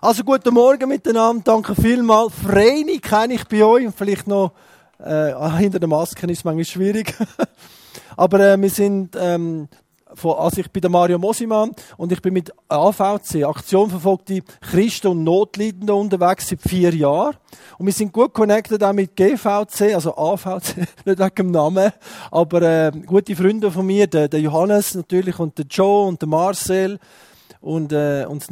[0.00, 2.32] Also guten Morgen miteinander, danke vielmals.
[2.44, 4.52] Vreni kenne ich bei euch vielleicht noch
[5.04, 7.16] äh, hinter der Maske ist es manchmal schwierig.
[8.16, 9.66] Aber äh, wir sind, ähm,
[10.14, 15.08] von, also ich bin der Mario Mosimann und ich bin mit AVC, Aktion verfolgte Christen
[15.08, 17.36] und Notleidende unterwegs seit vier Jahren.
[17.76, 20.76] Und wir sind gut connected auch mit GVC, also AVC,
[21.06, 21.90] nicht wegen dem Namen,
[22.30, 26.28] aber äh, gute Freunde von mir, der, der Johannes natürlich und der Joe und der
[26.28, 27.00] Marcel
[27.60, 28.50] und, äh, und das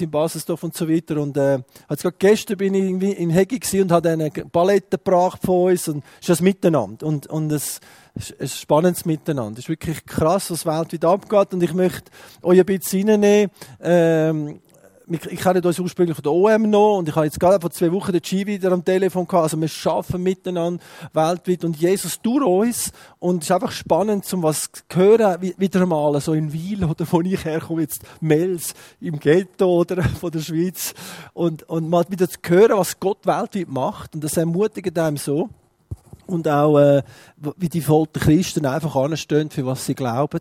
[0.00, 1.20] in Baselsdorf und so weiter.
[1.20, 1.58] Und äh,
[1.88, 5.88] als gerade gestern bin ich irgendwie in Hegi und habe eine Palette gebracht von uns
[5.88, 7.06] und ist das Miteinander.
[7.06, 7.80] Und, und es,
[8.14, 9.58] ist ein spannendes Miteinander.
[9.58, 12.10] Es ist wirklich krass, was weltweit abgeht und ich möchte
[12.42, 13.50] euch ein bisschen reinnehmen.
[13.80, 14.60] Ähm,
[15.06, 17.92] ich kenne uns ursprünglich von der OM noch und ich habe jetzt gerade vor zwei
[17.92, 19.42] Wochen den G wieder am Telefon gehabt.
[19.44, 20.82] Also wir arbeiten miteinander
[21.12, 25.82] weltweit und Jesus durch uns und es ist einfach spannend, zum was zu hören, wieder
[25.82, 30.40] einmal so in Wiel oder von ich herkomme, jetzt Mels im Ghetto oder von der
[30.40, 30.94] Schweiz
[31.34, 35.50] und, und mal wieder zu hören, was Gott weltweit macht und das ermutigt einem so
[36.26, 37.02] und auch, äh,
[37.58, 40.40] wie die Volk Christen einfach anstehen, für was sie glauben,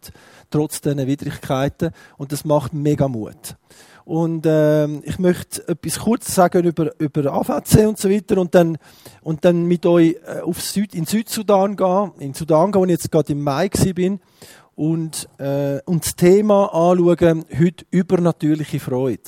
[0.49, 1.91] trotz diesen Widrigkeiten.
[2.17, 3.57] Und das macht mega Mut.
[4.05, 8.77] Und äh, ich möchte etwas kurz sagen über, über AVC und so weiter und dann,
[9.21, 12.91] und dann mit euch äh, auf Süd, in Südsudan gehen, in Sudan gehen, wo ich
[12.91, 14.19] jetzt gerade im Mai bin
[14.75, 19.21] und, äh, und das Thema anschauen, heute übernatürliche Freude.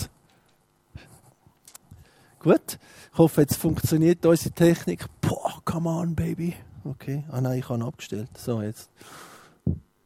[2.39, 2.78] Gut?
[3.12, 5.06] Ich hoffe, jetzt funktioniert unsere Technik.
[5.22, 6.54] Boah, come on, baby.
[6.84, 7.23] Okay.
[7.32, 8.28] Ah nein, ich habe abgestellt.
[8.38, 8.89] So, jetzt.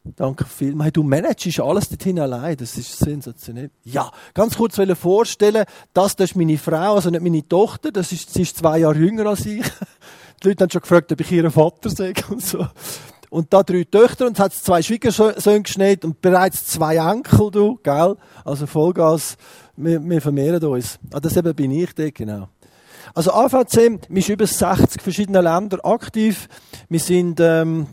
[0.04, 0.94] Danke vielmals.
[0.94, 2.58] Du managst alles dorthin allein.
[2.58, 3.70] Das ist sensationell.
[3.84, 7.92] Ja, ganz kurz wollen vorstellen, das, das ist meine Frau, also nicht meine Tochter.
[7.92, 9.66] Das ist, sie ist zwei Jahre jünger als ich.
[10.44, 12.66] Die Leute haben schon gefragt, ob ich ihren Vater sehe und so.
[13.30, 17.80] Und da drei Töchter und es hat zwei Schwiegersöhne geschneit und bereits zwei Enkel, du,
[17.84, 18.16] gell?
[18.44, 19.38] Also Vollgas,
[19.76, 20.98] wir, wir vermehren uns.
[21.14, 22.50] Ah, das eben bin ich da, genau.
[23.14, 26.48] Also AVC, wir sind über 60 verschiedene Länder aktiv.
[26.90, 27.88] Wir sind ähm,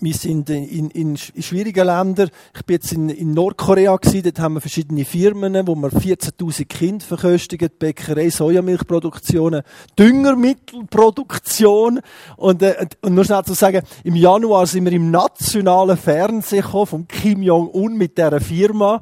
[0.00, 2.30] wir sind in, in, in schwierigen Ländern.
[2.54, 6.66] Ich bin jetzt in, in Nordkorea gewesen, dort haben wir verschiedene Firmen, wo wir 14.000
[6.66, 9.62] Kinder verköstigen, Bäckerei, Sojamilchproduktionen,
[9.98, 12.00] Düngermittelproduktion.
[12.36, 16.86] Und, äh, und nur schnell zu sagen, im Januar sind wir im nationalen Fernsehen gekommen,
[16.86, 19.00] von Kim Jong-un mit dieser Firma,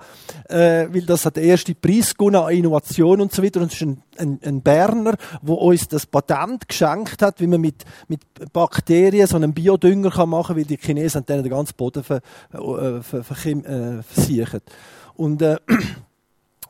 [0.48, 3.60] äh, weil das hat der erste Preis gewonnen an Innovation und so weiter.
[3.60, 7.60] Und es ist ein, ein, ein Berner, wo uns das Patent geschenkt hat, wie man
[7.60, 8.21] mit, mit
[8.53, 12.21] Bakterien so einen Biodünger kann machen kann, weil die Chinesen haben den ganzen Boden ver,
[12.53, 14.65] äh, ver, ver, äh, versichert.
[15.15, 15.56] Und, äh,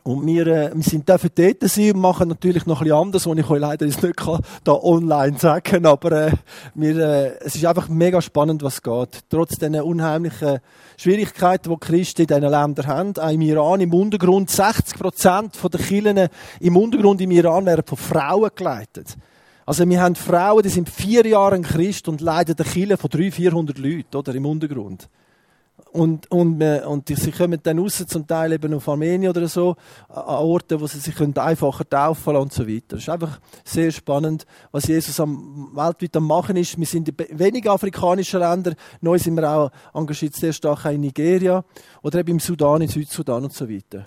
[0.06, 3.38] und wir, äh, wir sind dafür dort und machen natürlich noch ein bisschen anders, was
[3.38, 6.32] ich euch leider jetzt nicht kann, da online sagen aber äh,
[6.74, 9.20] wir, äh, es ist einfach mega spannend, was geht.
[9.28, 10.60] Trotz diesen unheimlichen
[10.96, 15.80] Schwierigkeiten, die Christen in diesen Ländern haben, auch im Iran, im Untergrund, 60 Prozent der
[15.80, 16.28] Kirchen
[16.60, 19.16] im Untergrund im Iran werden von Frauen geleitet.
[19.64, 23.34] Also wir haben Frauen, die sind vier Jahre Christ und leiten die Kirche von 300,
[23.34, 25.08] 400 Leuten, oder, im Untergrund.
[25.96, 29.76] Und, und, und sie kommen dann raus, zum Teil eben auf Armenien oder so,
[30.10, 32.82] an Orten, wo sie sich einfacher taufen lassen und so weiter.
[32.88, 36.78] Das ist einfach sehr spannend, was Jesus am, weltweit am machen ist.
[36.78, 41.64] Wir sind in wenigen afrikanischen Ländern, neu sind wir auch engagiert sehr stark in Nigeria
[42.02, 44.04] oder eben im Sudan, in Südsudan und so weiter.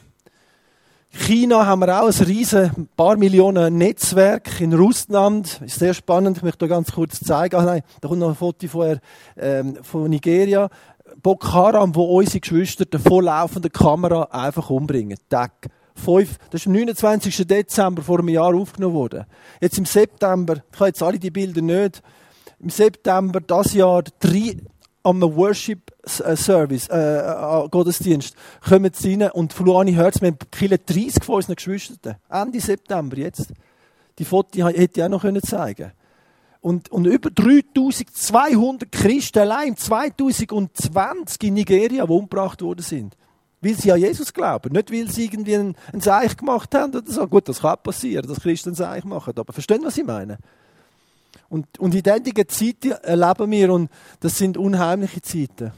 [1.12, 5.60] China haben wir auch ein riesen, paar Millionen Netzwerk in Russland.
[5.66, 6.38] Ist sehr spannend.
[6.38, 7.56] Ich möchte da ganz kurz zeigen.
[7.56, 9.00] Ah, nein, da kommt noch ein Foto vorher,
[9.36, 10.70] ähm, von Nigeria.
[11.22, 15.18] Boko Haram, wo unsere Geschwister der vorlaufenden Kamera einfach umbringen.
[15.30, 15.70] Tag.
[16.06, 17.46] Das ist am 29.
[17.46, 19.26] Dezember vor einem Jahr aufgenommen worden.
[19.60, 22.02] Jetzt im September, ich habe jetzt alle die Bilder nicht,
[22.60, 24.56] im September das Jahr drei
[25.04, 25.92] am Worship
[26.24, 28.36] äh, Service, äh, äh, Gottesdienst,
[28.68, 30.38] kommen sie rein und Fluani hört es, wir haben
[30.86, 32.16] 30 von unseren Geschwistern.
[32.30, 33.54] Ende September jetzt.
[34.18, 35.92] Die Fotos hätte ich auch noch zeigen können.
[36.62, 43.16] Und, und über 3200 Christen allein 2020 in Nigeria, die umgebracht worden sind.
[43.62, 44.74] Weil sie an Jesus glauben.
[44.74, 47.28] Nicht, weil sie irgendwie ein, ein Seich gemacht haben oder so.
[47.28, 49.34] Gut, das kann passieren, dass Christen ein Seich machen.
[49.38, 50.38] Aber verstehen, was ich meine?
[51.50, 53.90] Und, und in diesen Zeiten erleben wir, und
[54.20, 55.72] das sind unheimliche Zeiten.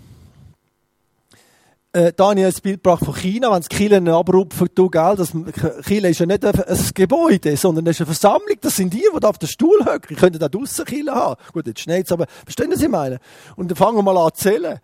[1.94, 5.34] Äh, Daniel ein Bild von China, wenn es Kielen abrufen, du, gell, das,
[5.86, 6.54] Chile ist ja nicht ein,
[6.94, 10.16] Gebäude, sondern es ist eine Versammlung, das sind die, die auf dem Stuhl hocken, die
[10.16, 11.36] könnten da draussen Chile haben.
[11.52, 13.20] Gut, jetzt schneit aber, verstehen Sie, was meine?
[13.58, 14.80] Und dann fangen wir mal an zu zählen.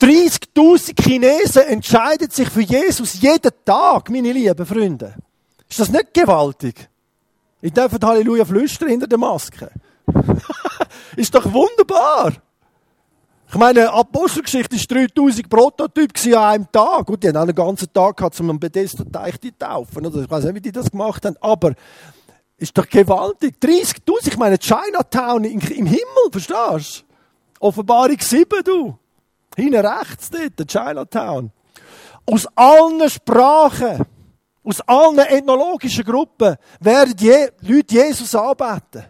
[0.00, 5.14] 30.000 Chinesen entscheiden sich für Jesus jeden Tag, meine lieben Freunde.
[5.68, 6.88] Ist das nicht gewaltig?
[7.62, 9.70] Ich darf Halleluja flüstern hinter der Maske.
[11.16, 12.32] ist doch wunderbar.
[13.54, 17.06] Ich meine, Apostelgeschichte ist 3000 Prototypen an einem Tag.
[17.06, 20.04] Gut, die haben einen ganzen Tag gehabt, um einen Bethesda-Teich zu taufen.
[20.04, 21.36] Ich weiß nicht, wie die das gemacht haben.
[21.40, 21.72] Aber,
[22.56, 23.54] ist doch gewaltig.
[23.62, 26.00] 30.000, ich meine, Chinatown im Himmel,
[26.32, 27.04] verstehst
[27.60, 27.64] du?
[27.64, 28.98] Offenbarung 7, du.
[29.54, 31.52] Hinten rechts dort, Chinatown.
[32.26, 34.04] Aus allen Sprachen,
[34.64, 39.04] aus allen ethnologischen Gruppen werden die Leute Jesus anbeten.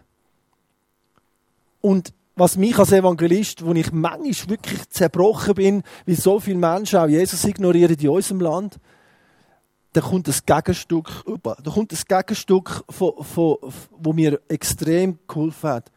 [1.81, 6.99] Und was mich als Evangelist, wo ich manchmal wirklich zerbrochen bin, wie so viele Menschen
[6.99, 8.79] auch Jesus ignorieren in unserem Land,
[9.93, 13.57] da kommt das Gegenstück, da kommt das Gegenstück, von, von,
[13.91, 15.91] wo mir extrem geholfen hat.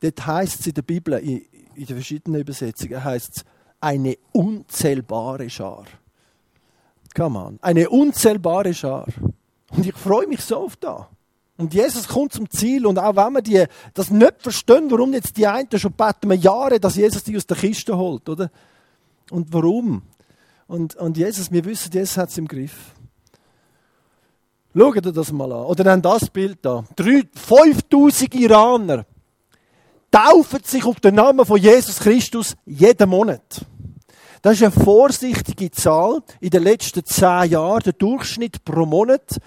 [0.00, 1.42] Dort heißt es in der Bibel, in,
[1.76, 3.44] in den verschiedenen Übersetzungen, heißt es,
[3.80, 5.84] eine unzählbare Schar.
[7.14, 7.58] Come on.
[7.62, 9.06] Eine unzählbare Schar.
[9.70, 11.08] Und ich freue mich so auf da.
[11.56, 13.64] Und Jesus kommt zum Ziel und auch wenn wir die,
[13.94, 17.46] das nicht verstehen, warum jetzt die einen schon beten wir Jahre, dass Jesus die aus
[17.46, 18.50] der Kiste holt, oder?
[19.30, 20.02] Und warum?
[20.66, 22.94] Und, und Jesus, wir wissen, Jesus hat es im Griff.
[24.76, 25.66] Schaut ihr das mal an.
[25.66, 26.84] Oder dann das Bild da.
[26.96, 29.06] 5000 Iraner
[30.10, 33.64] taufen sich auf den Namen von Jesus Christus jeden Monat.
[34.42, 39.38] Das ist eine vorsichtige Zahl in den letzten zehn Jahren, der Durchschnitt pro Monat.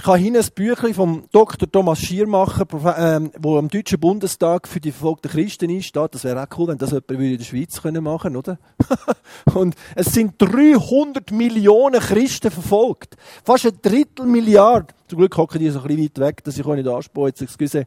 [0.00, 1.70] Ich habe hier ein Büchlein vom Dr.
[1.70, 2.66] Thomas Schiermacher,
[2.96, 5.96] ähm, wo am Deutschen Bundestag für die verfolgten Christen ist.
[5.96, 8.60] Das wäre auch cool, wenn das jemand in der Schweiz können machen oder?
[9.54, 13.16] Und es sind 300 Millionen Christen verfolgt.
[13.42, 14.94] Fast ein Drittel Milliard.
[15.08, 17.42] Zum Glück hocken die so ein bisschen weit weg, dass ich auch nicht anspaue, jetzt
[17.42, 17.84] excuse.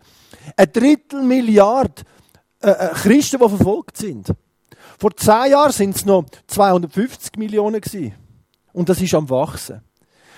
[0.57, 2.03] Ein Drittel Milliard
[2.59, 4.33] äh, äh, Christen, die verfolgt sind.
[4.99, 8.13] Vor zehn Jahren sind es noch 250 Millionen gewesen.
[8.73, 9.81] Und das ist am Wachsen.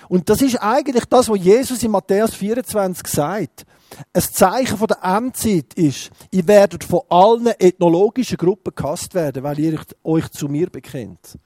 [0.08, 3.64] Und das ist eigentlich das, was Jesus in Matthäus 24 sagt.
[4.12, 9.58] Ein Zeichen von der Endzeit ist, ihr werdet von allen ethnologischen Gruppen gehasst werden, weil
[9.60, 11.38] ihr euch zu mir bekennt.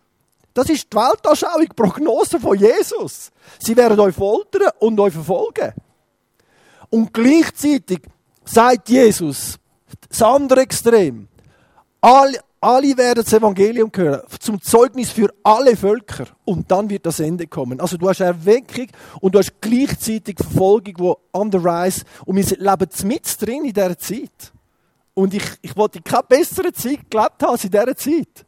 [0.54, 3.30] Das ist die Weltanschauung, die Prognose von Jesus.
[3.58, 5.72] Sie werden euch foltern und euch verfolgen.
[6.90, 8.00] Und gleichzeitig
[8.44, 9.58] sagt Jesus,
[10.08, 11.28] das andere Extrem,
[12.00, 16.26] alle, alle werden das Evangelium hören, zum Zeugnis für alle Völker.
[16.44, 17.80] Und dann wird das Ende kommen.
[17.80, 18.88] Also du hast Erweckung
[19.20, 22.04] und du hast gleichzeitig Verfolgung, die on the rise.
[22.24, 24.52] Und wir leben mit drin in dieser Zeit.
[25.14, 28.44] Und ich, ich wollte keine bessere Zeit gelebt haben als in dieser Zeit.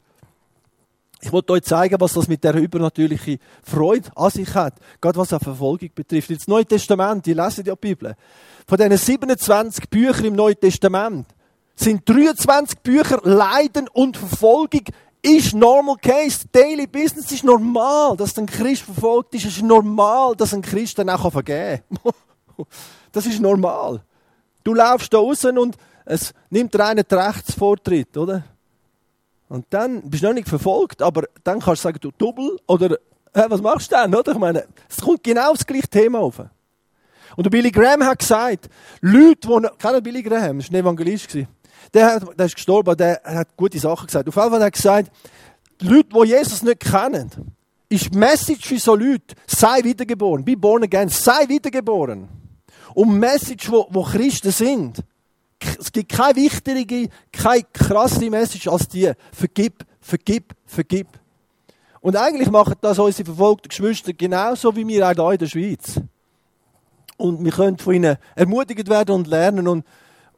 [1.23, 4.75] Ich wollte euch zeigen, was das mit der übernatürlichen Freude an sich hat.
[5.01, 6.31] Gerade was auch Verfolgung betrifft.
[6.31, 8.17] Das Neue Testament, ihr lesen ja die Bibel.
[8.67, 11.27] Von diesen 27 Büchern im Neuen Testament
[11.81, 14.83] sind 23 Bücher Leiden und Verfolgung
[15.23, 16.47] ist normal case.
[16.51, 19.47] Daily Business ist normal, dass ein Christ verfolgt ist.
[19.47, 22.13] Es ist normal, dass ein Christ dann auch vergeben kann.
[23.13, 24.03] das ist normal.
[24.65, 28.45] Du laufst da raus und es nimmt dir einen Rechtsvortritt, oder?
[29.49, 32.93] Und dann bist du noch nicht verfolgt, aber dann kannst du sagen, du Double oder
[33.33, 34.33] äh, was machst du denn, oder?
[34.33, 36.41] Ich meine, es kommt genau das gleiche Thema auf.
[37.37, 38.69] Und Billy Graham hat gesagt,
[39.01, 41.37] Leute, die, kennen Billy Graham, das war ein Evangelist,
[41.95, 44.29] der, der ist gestorben, der hat gute Sachen gesagt.
[44.29, 45.11] Auf jeden Fall hat er gesagt,
[45.81, 47.31] die Leute, die Jesus nicht kennen,
[47.89, 52.29] ist die Message für so Leute, sei wiedergeboren, be born again, sei wiedergeboren.
[52.95, 55.03] Und Message, wo, wo Christen sind,
[55.79, 61.09] es gibt keine wichtige, keine krasse Message als die, vergib, vergib, vergib.
[62.01, 66.01] Und eigentlich machen das unsere verfolgten Geschwister genauso wie wir auch hier in der Schweiz.
[67.19, 69.85] Und wir können von ihnen ermutigt werden und lernen und,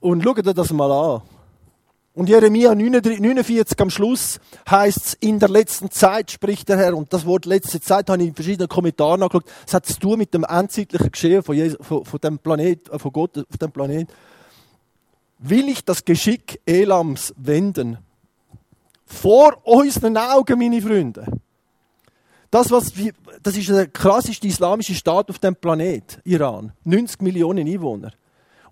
[0.00, 1.23] und schauen dir das mal an.
[2.14, 4.38] Und Jeremia 49 am Schluss
[4.69, 6.95] heißt es, in der letzten Zeit spricht der Herr.
[6.95, 9.47] Und das Wort letzte Zeit habe ich in verschiedenen Kommentaren angeschaut.
[9.66, 12.99] Es hat zu tun mit dem endzeitlichen Geschehen von, Jesus, von, von dem Planet, äh,
[12.99, 14.09] von Gott auf dem Planet.
[15.38, 17.97] Will ich das Geschick Elams wenden?
[19.07, 21.26] Vor unseren Augen, meine Freunde.
[22.50, 22.92] Das, was,
[23.42, 26.73] das ist der krasseste islamische Staat auf dem Planet, Iran.
[26.85, 28.12] 90 Millionen Einwohner.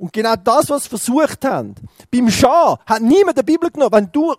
[0.00, 1.74] Und genau das, was sie versucht haben,
[2.10, 3.92] beim Schah hat niemand die Bibel genommen.
[3.92, 4.34] Wenn du,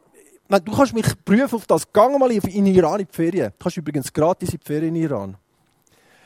[0.50, 3.51] wenn du kannst mich prüfen auf das, geh mal in Iran in die Ferien.
[3.51, 5.38] Du kannst übrigens gratis in die Ferien in Iran.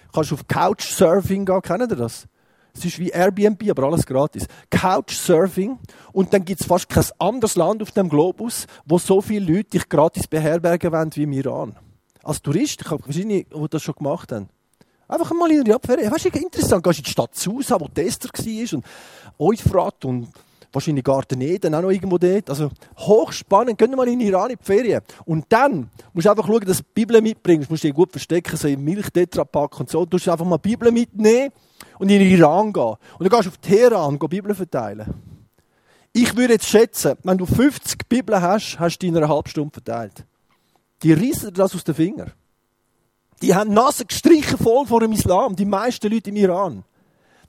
[0.05, 2.27] Du kannst auf Couchsurfing gehen, kennen ihr das?
[2.73, 4.47] Es ist wie Airbnb, aber alles gratis.
[4.69, 5.79] Couchsurfing.
[6.13, 9.71] Und dann gibt es fast kein anderes Land auf dem Globus, wo so viele Leute
[9.71, 11.75] dich gratis beherbergen wollen wie im Iran.
[12.23, 14.47] Als Tourist, ich habe verschiedene, die das schon gemacht haben.
[15.07, 16.11] Einfach mal in der Ferien.
[16.11, 18.85] Weißt du, interessant, gehst in die Stadt Susa, wo Tester war und
[19.39, 20.27] Euphrat und
[20.75, 22.49] wahrscheinlich Garteneden auch noch irgendwo dort.
[22.49, 25.01] Also hochspannend, gehen mal in Iran in die Ferien.
[25.25, 27.69] Und dann musst du einfach schauen, dass du die Bibel mitbringst.
[27.69, 30.05] Du musst dich gut verstecken, so im Milchtetrapack und so.
[30.05, 31.51] Du musst einfach mal die Bibel mitnehmen
[31.97, 32.83] und in Iran gehen.
[32.83, 35.13] Und dann gehst du auf Teheran, gehen Bibel verteilen.
[36.13, 39.73] Ich würde jetzt schätzen, wenn du 50 Bibeln hast, hast du in einer halben Stunde
[39.73, 40.25] verteilt.
[41.03, 42.31] Die reißen dir das aus den Fingern.
[43.41, 46.83] Die haben Nase gestrichen voll vor dem Islam, die meisten Leute im Iran.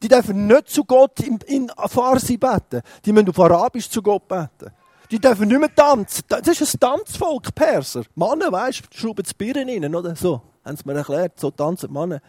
[0.03, 2.83] Die dürfen nicht zu Gott in, in Farsi beten.
[3.05, 4.71] Die müssen auf Arabisch zu Gott beten.
[5.11, 6.25] Die dürfen nicht mehr tanzen.
[6.29, 8.03] Das ist ein Tanzvolk, Perser.
[8.15, 10.43] Männer, weißt du, schrauben die Birnen rein, oder so.
[10.65, 12.21] Haben sie mir erklärt, so tanzen Männer.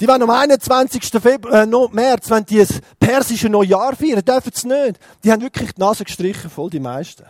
[0.00, 1.02] Die wollen am 21.
[1.20, 5.00] Februar, äh, no, März, wenn die das persische Neujahr feiern, dürfen sie nicht.
[5.24, 7.24] Die haben wirklich die Nase gestrichen, voll die meisten.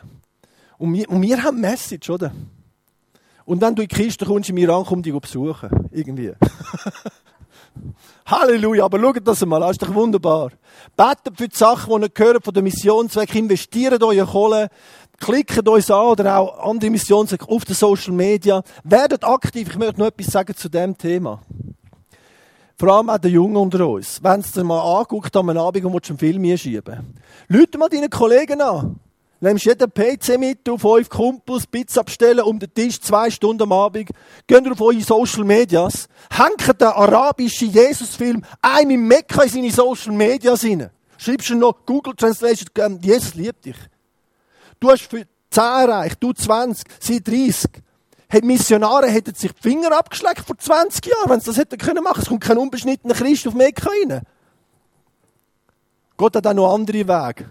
[0.76, 2.32] Und wir, und wir haben Message, oder?
[3.44, 5.88] Und wenn du in die Kiste kommst, in Iran, komm dich besuchen.
[5.92, 6.32] Irgendwie.
[8.26, 10.50] Halleluja, aber schaut das mal an, ist doch wunderbar.
[10.96, 14.68] Betet für die Sachen, die ihr gehört von der Missionszweck, investiert eure Kohle,
[15.20, 18.62] klickt uns an oder auch andere Missionszwecke auf den Social Media.
[18.84, 21.40] Werdet aktiv, ich möchte noch etwas sagen zu dem Thema.
[22.78, 24.22] Vor allem auch der Jungen unter uns.
[24.22, 27.14] Wenn es dir mal anguckt am Abend und einen Film einschieben.
[27.48, 29.00] Leute mal deine Kollegen an.
[29.40, 33.72] Nimmst jeden PC mit, auf fünf Kumpels, Pizza bestellen, um den Tisch, zwei Stunden am
[33.72, 34.08] Abend.
[34.46, 36.08] Gehen auf eure Social Medias.
[36.30, 40.90] Hängt den arabischen Jesus-Film einem im Mekka in seine Social Medias rein.
[41.18, 43.76] Schreibst du noch Google Translation, ähm, Jesus liebt dich.
[44.80, 47.70] Du hast für 10 erreicht, du 20, sie 30.
[48.28, 52.02] Hey, Missionare hätten sich die Finger abgeschleckt vor 20 Jahren, wenn sie das hätten können
[52.02, 52.22] machen.
[52.22, 54.22] Es kommt kein unbeschnittener Christ auf Mekka rein.
[56.16, 57.50] Gott hat auch noch andere Wege.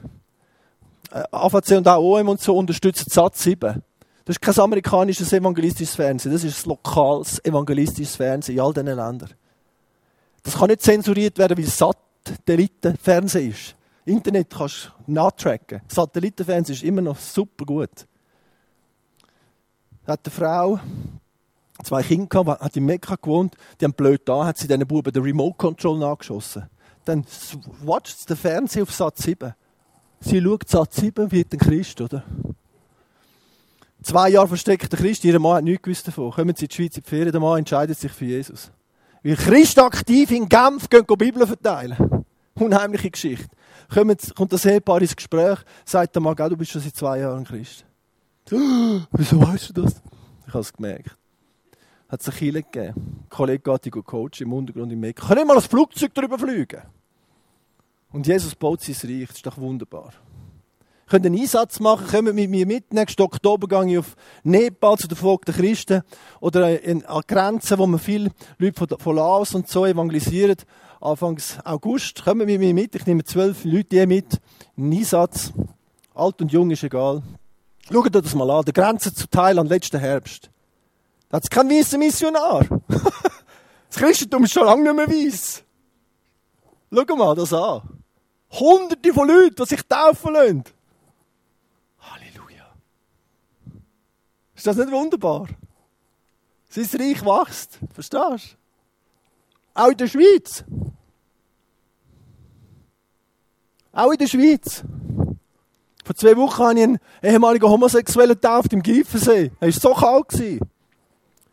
[1.11, 3.81] Äh, AVC und auch OM und so unterstützen Satz 7.
[4.25, 8.87] Das ist kein amerikanisches evangelistisches Fernsehen, das ist ein lokales evangelistisches Fernsehen in all diesen
[8.87, 9.29] Ländern.
[10.41, 13.75] Das kann nicht zensuriert werden, weil Satellitenfernsehen ist.
[14.05, 15.81] Internet kannst du nachtracken.
[15.87, 18.07] Satellitenfernsehen ist immer noch super gut.
[20.07, 20.79] Hat eine Frau
[21.83, 25.11] zwei Kinder gehabt, hat in Mekka gewohnt, die haben blöd da, hat sie diesen Buben
[25.11, 26.69] den Remote Control nachgeschossen.
[27.05, 27.25] Dann
[27.83, 29.53] watcht der Fernseher auf Satz 7.
[30.25, 32.23] Sie schaut Satz 7 wie ein Christ, oder?
[34.01, 36.31] Zwei Jahre versteckter Christ, ihr Mann hat nichts gewusst davon.
[36.31, 38.71] Kommen sie in die Schweiz in die Ferien, der Mann entscheidet sich für Jesus.
[39.23, 42.25] Weil Christ aktiv in Genf gehen, gehen Bibel verteilen.
[42.55, 43.49] Unheimliche Geschichte.
[43.93, 47.43] Kommt, kommt das Ehepaar ins Gespräch, sagt der Mann, du bist schon seit zwei Jahren
[47.43, 47.85] Christ.
[48.49, 50.01] Wieso weißt du das?
[50.47, 51.15] Ich habe es gemerkt.
[52.09, 52.95] Hat es eine Kille gegeben.
[52.95, 55.27] Ein Kollege geht Coach im Untergrund im Mekka.
[55.27, 56.81] Kann nicht mal ein Flugzeug darüber fliegen.
[58.15, 59.27] Und Jesus baut sein Reich.
[59.27, 60.13] Das ist doch wunderbar.
[61.05, 62.93] Ihr könnt einen Einsatz machen, kommt mit mir mit.
[62.93, 66.01] Nächsten Oktober gehe ich auf Nepal zu den verfolgten Christen
[66.39, 70.55] oder an Grenzen, wo man viele Leute von Laos und so evangelisieren.
[71.01, 72.95] Anfang August kommen mit mir mit.
[72.95, 74.39] Ich nehme zwölf Leute mit.
[74.77, 75.51] Ein Einsatz.
[76.13, 77.21] Alt und jung ist egal.
[77.91, 78.63] Schaut euch das mal an.
[78.63, 80.49] Die Grenze zu Thailand letzten Herbst.
[81.27, 82.65] Da hat es keinen weißen Missionar.
[82.87, 85.65] das Christentum ist schon lange nicht mehr weiß.
[86.93, 87.81] Schau mal das an.
[88.59, 90.63] Hunderte von Leuten, die sich taufen lassen.
[91.99, 92.65] Halleluja.
[94.55, 95.47] Ist das nicht wunderbar?
[96.69, 97.79] Sein Reich wächst.
[97.93, 98.57] Verstehst du?
[99.73, 100.63] Auch in der Schweiz.
[103.91, 104.83] Auch in der Schweiz.
[106.03, 109.51] Vor zwei Wochen habe ich einen ehemaligen Homosexuellen getauft im Giefensee.
[109.59, 110.61] Er war so kalt.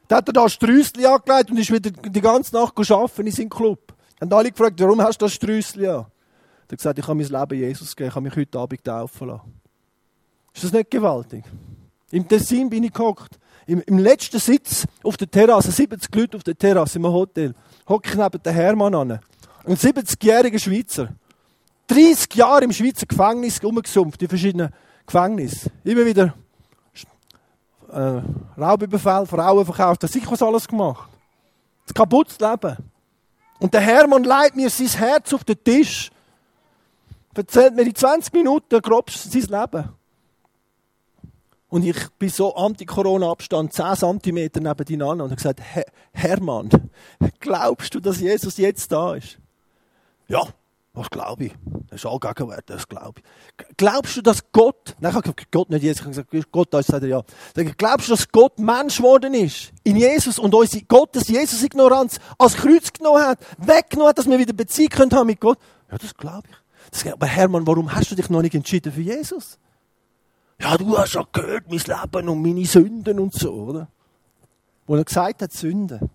[0.08, 3.48] Da hat er da Strüssel angelegt und ist wieder die ganze Nacht arbeiten in seinem
[3.48, 3.94] Club.
[4.20, 6.06] Und alle gefragt, warum hast du das Strüssel an?
[6.72, 9.28] Er hat gesagt, ich habe mein Leben Jesus gegeben, ich habe mich heute Abend taufen
[9.28, 9.60] lassen.
[10.54, 11.44] Ist das nicht gewaltig?
[12.10, 13.38] Im Tessin bin ich gehockt.
[13.66, 17.54] Im, Im, letzten Sitz auf der Terrasse, 70 Leute auf der Terrasse im Hotel,
[17.86, 19.20] hocke ich neben den Hermann an.
[19.66, 21.10] Ein 70-jähriger Schweizer.
[21.88, 24.70] 30 Jahre im Schweizer Gefängnis umgesumpft, in verschiedenen
[25.04, 25.70] Gefängnissen.
[25.84, 26.34] Immer wieder
[27.90, 28.22] äh,
[28.58, 31.06] Raubüberfall, Frauen verkauft, das ich was alles gemacht.
[31.84, 32.78] Das kaputtes Leben.
[33.58, 36.10] Und der Hermann leitet mir sein Herz auf den Tisch
[37.34, 39.88] erzählt mir in 20 Minuten grob sein Leben.
[41.68, 45.62] Und ich bin so Anti-Corona-Abstand, 10 cm nebeneinander und habe gesagt,
[46.12, 46.68] Hermann,
[47.40, 49.38] glaubst du, dass Jesus jetzt da ist?
[50.28, 50.46] Ja,
[50.94, 51.52] was glaube ich?
[51.88, 53.76] Das ist Allgegenwert, das glaube ich.
[53.78, 56.68] Glaubst du, dass Gott, nein, ich habe gesagt, Gott nicht jetzt, ich habe gesagt, Gott
[56.74, 57.22] da ist, sagt er ja.
[57.78, 59.72] Glaubst du, dass Gott Mensch geworden ist?
[59.82, 64.52] In Jesus und unsere Gottes Jesus-Ignoranz als Kreuz genommen hat, weggenommen hat, dass wir wieder
[64.52, 65.58] Beziehung können haben mit Gott?
[65.90, 66.61] Ja, das glaube ich.
[67.12, 69.58] Aber Hermann, warum hast du dich noch nicht entschieden für Jesus?
[70.60, 73.88] Ja, du hast ja gehört, mein Leben und meine Sünden und so, oder?
[74.86, 76.10] Wo er gesagt hat, Sünden,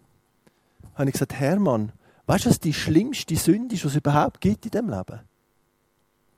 [0.95, 1.91] habe ich gesagt, Hermann,
[2.27, 5.19] weißt du, was die schlimmste Sünde ist, was es überhaupt gibt in diesem Leben?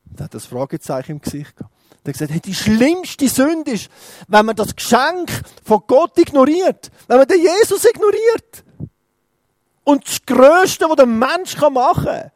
[0.06, 1.74] Da hat das Fragezeichen im Gesicht gehabt.
[2.04, 3.90] Er hat gesagt, hey, die schlimmste Sünde ist,
[4.28, 5.30] wenn man das Geschenk
[5.64, 8.64] von Gott ignoriert, wenn man den Jesus ignoriert.
[9.84, 12.32] Und das Größte, was der Mensch machen kann,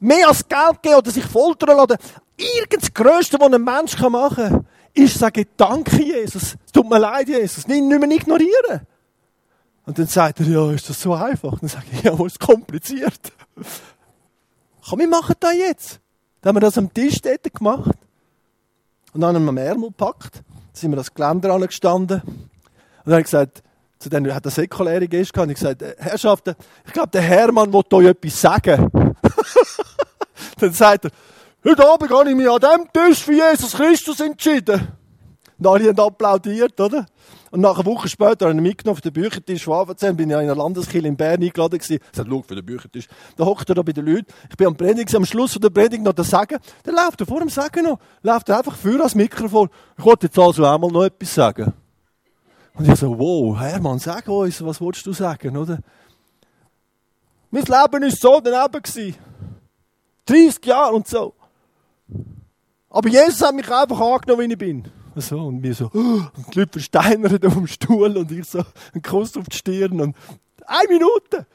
[0.00, 1.98] mehr als Geld geben oder sich foltern lassen,
[2.36, 7.28] irgend Größte, was ein Mensch machen kann, ist sagen, danke Jesus, es tut mir leid
[7.28, 8.86] Jesus, nicht, nicht mehr ignorieren.
[9.86, 11.52] Und dann sagt er, ja, ist das so einfach?
[11.52, 13.32] Und dann sage ich, ja, wo ist kompliziert?
[14.88, 16.00] Komm, wir machen das jetzt.
[16.40, 17.90] Dann haben wir das am Tisch dort gemacht.
[19.12, 20.36] Und dann haben wir am Ärmel gepackt.
[20.36, 22.22] Dann sind wir das Geländer angestanden.
[22.22, 22.50] Und
[23.04, 23.62] dann habe ich gesagt,
[23.98, 26.54] zu denen hat er säkuläre Gäste gehabt, und ich gesagt, äh, Herrschaften,
[26.86, 28.90] ich glaube, der Hermann will euch etwas sagen.
[30.60, 31.10] Dann sagt er,
[31.64, 34.88] heute Abend habe ich mich an dem Tisch für Jesus Christus entschieden.
[35.58, 37.06] Und alle haben applaudiert, oder?
[37.50, 40.36] Und nach einer Woche später habe ich mitgenommen auf den Büchertisch von AVC, bin ich
[40.36, 41.94] in einer Landeskirche in Bern eingeladen gewesen.
[41.94, 43.08] Ich sagte, schau, für den Büchertisch.
[43.36, 44.26] Da hockt er da bei den Leuten.
[44.48, 46.58] Ich bin am Predigen, am Schluss von der Predigt noch das Sagen.
[46.84, 49.68] Dann läuft er vor dem Sagen noch, läuft er einfach für das Mikrofon.
[49.98, 51.74] Ich wollte jetzt also einmal noch etwas sagen.
[52.74, 55.80] Und ich so, wow, Hermann, sag uns, was willst du sagen, oder?
[57.50, 58.80] Mein Leben war so daneben.
[58.80, 59.29] Gewesen.
[60.26, 61.34] 30 Jahre und so.
[62.88, 64.88] Aber Jesus hat mich einfach angenommen, wie ich bin.
[65.16, 68.62] So, und wir so, und die Leute versteinern auf dem Stuhl und ich so,
[68.92, 70.16] einen Kuss auf die Stirn und
[70.66, 71.46] eine Minute.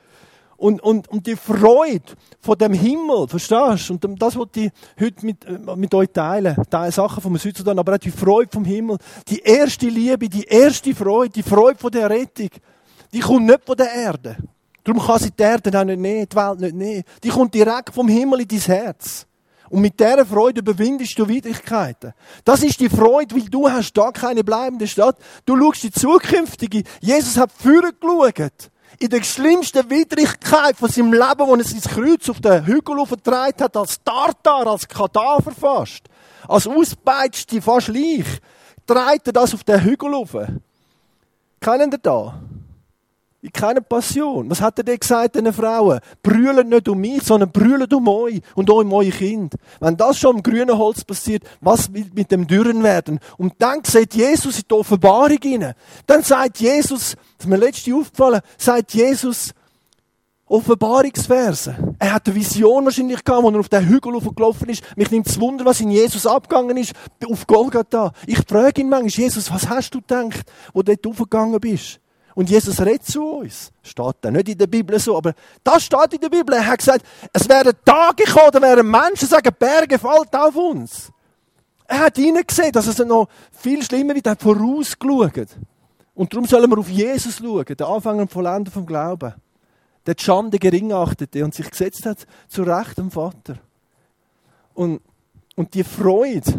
[0.58, 3.94] Und, und, und die Freude von dem Himmel, verstehst du?
[3.94, 6.56] Und das wollte ich heute mit, äh, mit euch teilen.
[6.70, 8.98] Teile Sachen vom Südsudan, aber auch die Freude vom Himmel.
[9.28, 12.50] Die erste Liebe, die erste Freude, die Freude von der Rettung,
[13.12, 14.38] die kommt nicht von der Erde.
[14.86, 17.04] Darum kann sie die Erde auch nicht nehmen, die Welt nicht nehmen.
[17.24, 19.25] Die kommt direkt vom Himmel in dein Herz.
[19.70, 22.13] Und mit dieser Freude überwindest du Widrigkeiten.
[22.44, 25.18] Das ist die Freude, weil du hast da keine bleibende Stadt.
[25.44, 26.84] Du schaust die zukünftige.
[27.01, 32.30] Jesus hat vorher geschaut in der schlimmsten Widrigkeit von seinem Leben, wo er sein Kreuz
[32.30, 36.04] auf den Hügel aufgetragen hat, als Tartar, als Kadaver fast,
[36.48, 38.39] als auspeitschte, fast Leich,
[38.86, 40.38] trägt er das auf den Hügel auf.
[41.60, 42.39] Kennen ihr da?
[43.46, 44.50] In keiner Passion.
[44.50, 46.00] Was hat er denn gesagt den Frauen?
[46.24, 49.54] Brüllen nicht um mich, sondern brüllen um euch und um eure Kind.
[49.80, 53.20] Wenn das schon im grünen Holz passiert, was wird mit dem Dürren werden?
[53.38, 55.75] Und dann sieht Jesus in die Offenbarung rein.
[56.08, 59.52] Dann sagt Jesus, das ist mir letzte aufgefallen, sagt Jesus,
[60.48, 61.75] Offenbarungsverse.
[62.00, 64.82] Er hat eine Vision wahrscheinlich gehabt, als er auf den Hügel gelaufen ist.
[64.98, 66.94] Mich nimmt es Wunder, was in Jesus abgegangen ist,
[67.30, 68.12] auf Golgatha.
[68.25, 72.00] Ich frage ihn manchmal, Jesus, was hast du gedacht, wo du dort aufgegangen bist?
[72.36, 73.72] Und Jesus redet zu uns.
[73.82, 76.54] Steht da nicht in der Bibel so, aber das steht in der Bibel.
[76.54, 81.12] Er hat gesagt, es werden Tage kommen, da werden Menschen sagen, Berge fallen auf uns.
[81.88, 85.48] Er hat hineingesehen, dass es noch viel schlimmer wird, er hat vorausgeschaut.
[86.14, 89.34] Und darum sollen wir auf Jesus schauen, den Anfänger und Vollender vom Glauben.
[90.06, 93.58] Der die Schande gering achtete und sich gesetzt hat zu Recht am Vater.
[94.74, 95.02] Und,
[95.56, 96.54] und die Freude,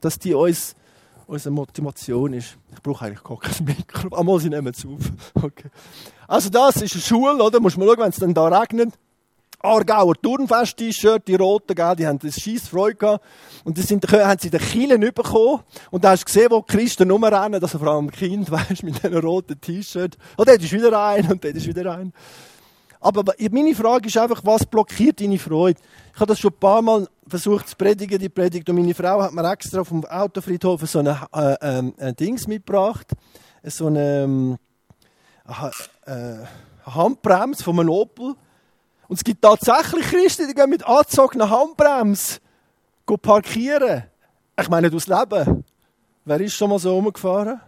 [0.00, 0.76] dass die uns
[1.26, 2.56] unsere Motivation ist.
[2.72, 4.16] Ich brauche eigentlich gar kein Mikro.
[4.16, 5.12] Einmal, sie nehmen es auf.
[5.42, 5.70] Okay.
[6.28, 7.60] Also das ist eine Schule, oder?
[7.60, 8.94] Muss man schauen, wenn es dann da regnet.
[9.62, 13.24] Aargauer Turnfest-T-Shirt, die roten, gell, die haben das scheiß Freude gehabt.
[13.64, 15.60] Und die sind, haben sie den Kielen bekommen.
[15.90, 19.02] Und da hast du gesehen, wo die Christen rumrennen, dass vor allem Kind, weißt, mit
[19.02, 20.16] diesen roten T-Shirt.
[20.36, 22.12] Und dort ist wieder ein und dort ist wieder ein.
[23.02, 25.80] Aber meine Frage ist einfach, was blockiert deine Freude?
[26.14, 28.68] Ich habe das schon ein paar Mal versucht zu predigen, die Predigt.
[28.68, 33.08] Und meine Frau hat mir extra vom Autofriedhof so eine, äh, äh, ein Dings mitgebracht.
[33.64, 34.56] So eine, ähm,
[36.06, 36.46] äh,
[36.86, 38.36] Handbremse von einem Opel.
[39.08, 42.38] Und es gibt tatsächlich Christen, die gehen mit angezogener Handbremse
[43.20, 44.04] parkieren.
[44.58, 45.64] Ich meine, durchs Leben.
[46.24, 47.60] Wer ist schon mal so rumgefahren?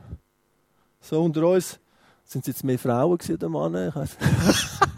[1.00, 1.80] So unter uns.
[2.24, 3.88] Sind es jetzt mehr Frauen oder Männer?
[3.88, 4.16] Ich weiß.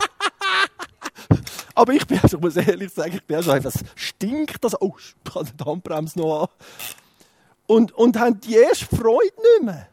[1.76, 4.96] Aber ich bin, also, ich muss ehrlich sagen, ich bin also einfach, stinkt das, oh,
[4.98, 6.48] ich habe die Handbremse noch an.
[7.68, 9.86] Und, und haben die erste Freude nicht mehr.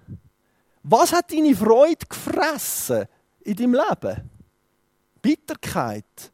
[0.83, 3.05] Was hat deine Freude gefressen
[3.41, 4.29] in deinem Leben?
[5.21, 6.31] Bitterkeit.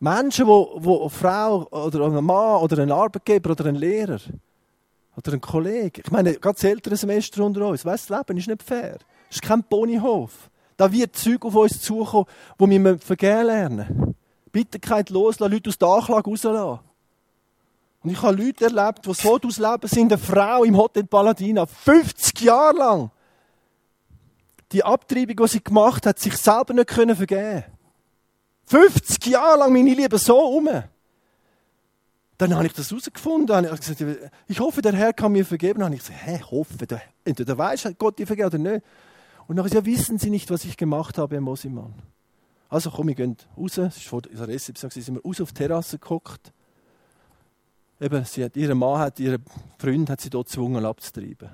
[0.00, 4.20] Menschen, wo, wo eine Frau oder ein Mann oder ein Arbeitgeber oder ein Lehrer
[5.16, 8.62] oder ein Kollege, ich meine, ganz ältere Semester unter uns, weißt das Leben ist nicht
[8.62, 8.98] fair.
[9.28, 10.50] Es ist kein Ponyhof.
[10.76, 12.26] Da wird Zeug auf uns zukommen,
[12.58, 14.14] wo wir vergehen lernen.
[14.50, 16.80] Bitterkeit loslassen, Leute aus der Anklage rauslassen.
[18.02, 20.12] Und ich habe Leute erlebt, die so ausleben sind.
[20.12, 23.10] Eine Frau im Hotel Paladina, 50 Jahre lang.
[24.72, 27.64] Die Abtreibung, die sie gemacht hat, sich selber nicht können vergeben
[28.66, 30.68] 50 Jahre lang, meine Liebe, so um.
[32.38, 33.64] Dann habe ich das herausgefunden.
[33.66, 35.80] Ich gesagt, ich hoffe, der Herr kann mir vergeben.
[35.80, 36.74] Dann habe ich gesagt, hä, hoffe,
[37.24, 38.84] entweder weiß Gott dir vergeben oder nicht.
[39.46, 41.94] Und nachher, wissen Sie nicht, was ich gemacht habe, Herr Mosimann.
[42.68, 43.76] Also komm, wir gehen raus.
[43.76, 46.52] Es ist vor der Rezeption, sind wir raus auf die Terrasse geguckt.
[48.00, 49.38] Eben, sie hat, ihr Mann hat, ihr
[49.78, 51.50] Freund hat sie dort gezwungen, abzutreiben.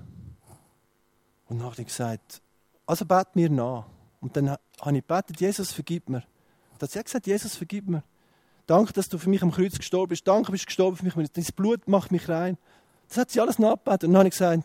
[1.49, 2.41] Und dann ich gesagt,
[2.87, 3.85] also bet mir nach.
[4.21, 6.23] Und dann habe ich gebetet, Jesus, vergib mir.
[6.79, 8.03] Da hat sie gesagt, Jesus, vergib mir.
[8.67, 10.29] Danke, dass du für mich am Kreuz gestorben bist.
[10.29, 11.33] Danke, bist du gestorben für mich.
[11.33, 12.59] Dein Blut macht mich rein.
[13.09, 14.05] Das hat sie alles nachgebetet.
[14.05, 14.63] Und dann habe ich gesagt,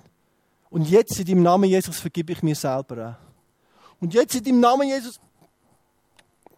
[0.73, 3.19] und jetzt in deinem Namen Jesus vergib ich mir selber.
[3.99, 5.19] Und jetzt in deinem Namen Jesus.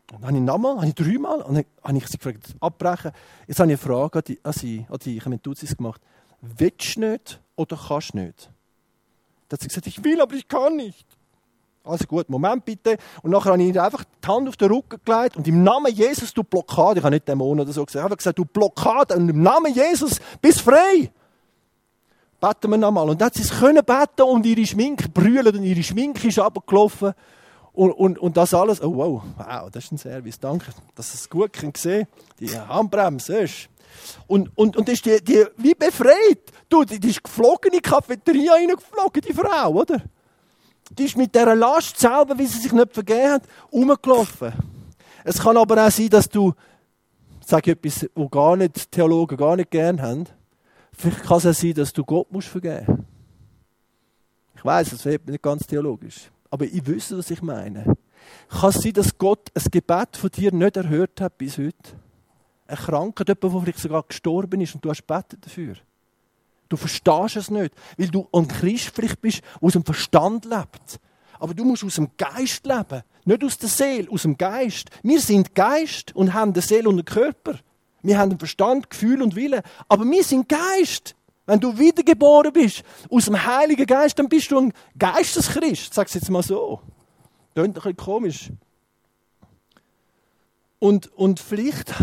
[0.10, 3.12] Und dann habe ich nochmal, habe ich dreimal, dann habe ich sie gefragt, abbrechen.
[3.45, 6.01] Jetzt habe ich eine Frage an, die, an sie, an die, ich habe mit gemacht.
[6.39, 8.49] Willst du nicht oder kannst du nicht?
[9.49, 11.06] Dann hat sie gesagt, ich will, aber ich kann nicht.
[11.84, 12.95] Also gut, Moment bitte.
[13.21, 16.34] Und nachher habe ich einfach die Hand auf den Rücken gelegt und im Namen Jesus,
[16.34, 19.28] du Blockade, ich habe nicht Dämonen oder so gesagt, ich habe gesagt, du Blockade, und
[19.28, 21.12] im Namen Jesus bist frei.
[22.45, 23.10] Beten wir nochmal.
[23.10, 26.38] Und dann hat sie es können beten und ihre Schminke brüllen und ihre Schminke ist
[26.38, 27.13] abgelaufen.
[27.73, 31.15] Und, und, und das alles, oh wow, wow, das ist ein Service, danke, dass ihr
[31.15, 32.08] es gut gesehen
[32.39, 33.69] Die Handbremse ist.
[34.27, 36.51] Und, und, und ist die, die wie befreit.
[36.69, 40.01] Du, die, die ist geflogen in die Cafeteria reingeflogen, die Frau, oder?
[40.91, 44.53] Die ist mit dieser Last selber, wie sie sich nicht vergeben hat, rumgelaufen.
[45.23, 46.53] Es kann aber auch sein, dass du,
[47.43, 50.27] sage ich etwas, wo gar nicht Theologen gar nicht gern haben,
[50.97, 53.05] vielleicht kann es auch sein, dass du Gott musst vergeben.
[54.55, 57.95] Ich weiß, es wird nicht ganz theologisch, aber ich wüsste, was ich meine.
[58.49, 61.75] Kann es sein, dass Gott ein Gebet von dir nicht erhört hat bis heute?
[62.67, 65.75] Ein Kranker, jemand, der vielleicht sogar gestorben ist und du hast betet dafür.
[66.67, 70.99] Du verstehst es nicht, weil du ein Christ vielleicht bist, der aus dem Verstand lebt.
[71.39, 74.89] Aber du musst aus dem Geist leben, nicht aus der Seele, aus dem Geist.
[75.03, 77.60] Wir sind Geist und haben eine Seele und einen Körper.
[78.06, 79.63] Wir haben Verstand, Gefühl und Wille.
[79.88, 81.15] Aber wir sind Geist.
[81.46, 85.94] Wenn du wiedergeboren bist, aus dem Heiligen Geist, dann bist du ein Geisteschrist.
[85.94, 86.82] Sag es jetzt mal so.
[87.54, 88.52] Klingt ein bisschen komisch.
[90.80, 91.94] Und, und vielleicht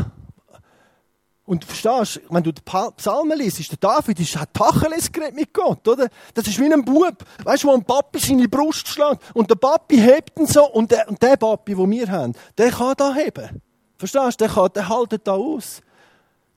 [1.44, 5.52] und verstehst du, wenn du die Psalmen liest, der David ist, hat Tacheles geredet mit
[5.52, 6.08] Gott, oder?
[6.34, 9.18] Das ist wie ein Bub, weißt du, wo ein Papi seine Brust schlägt.
[9.34, 12.70] Und der Papi hebt ihn so, und der, und der Papi, den wir haben, der
[12.70, 13.60] kann da heben.
[13.98, 14.44] Verstehst du?
[14.46, 15.82] Der, kann, der haltet da aus.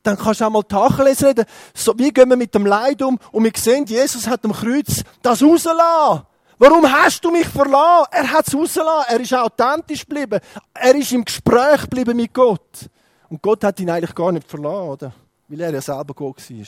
[0.06, 1.46] Dann kannst du auch mal Tacheles reden.
[1.74, 3.18] So, wie gehen wir mit dem Leid um?
[3.32, 6.22] Und wir sehen, Jesus hat am Kreuz das rausgelassen.
[6.60, 8.12] Warum hast du mich verlassen?
[8.12, 9.06] Er hat es rausgelassen.
[9.10, 10.40] Er ist authentisch geblieben.
[10.76, 12.88] Er ist im Gespräch geblieben mit Gott.
[13.30, 15.12] Und Gott hat ihn eigentlich gar nicht verloren, oder?
[15.48, 16.66] Weil er ja selber Gott war.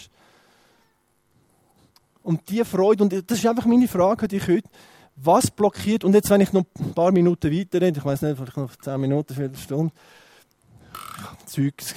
[2.24, 4.68] Und diese Freude, und das ist einfach meine Frage an dich heute,
[5.16, 8.36] was blockiert, und jetzt wenn ich noch ein paar Minuten weiter rede, ich weiß nicht,
[8.36, 9.94] vielleicht noch zehn Minuten, eine Stunde,
[11.46, 11.94] Zeugs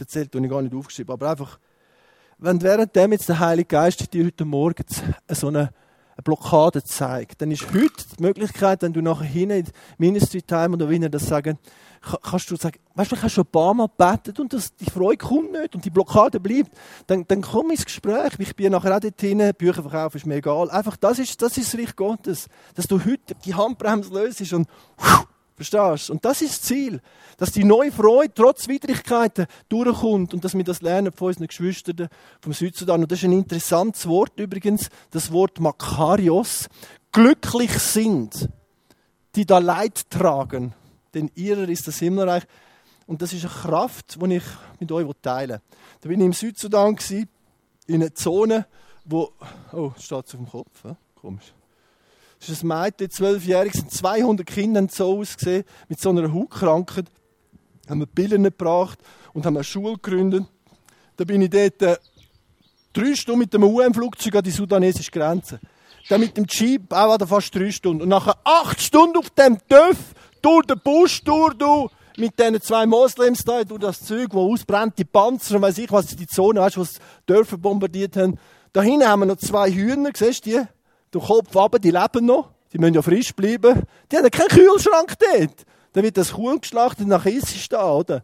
[0.00, 1.58] erzählt, die ich gar nicht aufgeschrieben habe, aber einfach,
[2.38, 4.84] wenn währenddem jetzt der Heilige Geist dir heute Morgen
[5.28, 5.70] so eine
[6.22, 9.66] Blockade zeigt, dann ist heute die Möglichkeit, wenn du nachher hin in
[9.98, 11.58] Ministry Time oder wie wir das sagen,
[12.22, 14.90] kannst du sagen, weißt du, ich habe schon ein paar Mal gebetet und das, die
[14.90, 16.70] Freude kommt nicht und die Blockade bleibt,
[17.06, 18.32] dann, dann komm ins Gespräch.
[18.38, 20.70] Ich bin nachher auch dort hin, Bücher verkaufen ist mir egal.
[20.70, 24.68] Einfach, das ist, das ist das Reich Gottes, dass du heute die Handbremse löst und
[25.60, 26.14] Verstehst du?
[26.14, 27.02] Und das ist das Ziel.
[27.36, 32.08] Dass die neue Freude trotz Widrigkeiten durchkommt und dass wir das lernen von unseren Geschwistern
[32.40, 33.02] vom Südsudan.
[33.02, 36.70] Und das ist ein interessantes Wort übrigens, das Wort Makarios.
[37.12, 38.48] Glücklich sind,
[39.34, 40.72] die da Leid tragen,
[41.12, 42.44] denn ihrer ist das Himmelreich.
[43.06, 44.44] Und das ist eine Kraft, die ich
[44.78, 45.76] mit euch teilen will.
[46.00, 46.96] Da bin ich im Südsudan,
[47.86, 48.66] in einer Zone,
[49.04, 49.30] wo.
[49.72, 50.84] Oh, steht auf dem Kopf.
[51.16, 51.52] Komisch.
[52.40, 57.06] Ist ein Mädchen, zwölfjährig, sind 200 Kinder so ausgesehen, mit so einer Hautkrankheit.
[57.88, 58.98] Haben wir Billen gebracht
[59.34, 60.44] und haben eine Schule gegründet.
[61.16, 61.96] Da bin ich dort äh,
[62.92, 65.60] drei Stunden mit dem UN-Flugzeug an die sudanesische Grenze.
[66.08, 68.02] Dann mit dem Jeep auch fast drei Stunden.
[68.02, 69.98] Und nachher acht Stunden auf dem TÜV,
[70.40, 74.98] durch den Busch, durch, du, mit diesen zwei Moslems da, durch das Zeug, wo ausbrennt,
[74.98, 78.38] die Panzer und weiß ich was, die Zone, weißt du, was die Dörfer bombardiert haben.
[78.72, 80.62] Da hinten haben wir noch zwei Hühner, siehst du die?
[81.12, 82.50] Der Kopf runter, die leben noch.
[82.72, 83.82] Die müssen ja frisch bleiben.
[84.10, 85.66] Die haben keinen Kühlschrank dort.
[85.92, 88.22] Dann wird das Kuh geschlachtet und nachher ist es da, oder?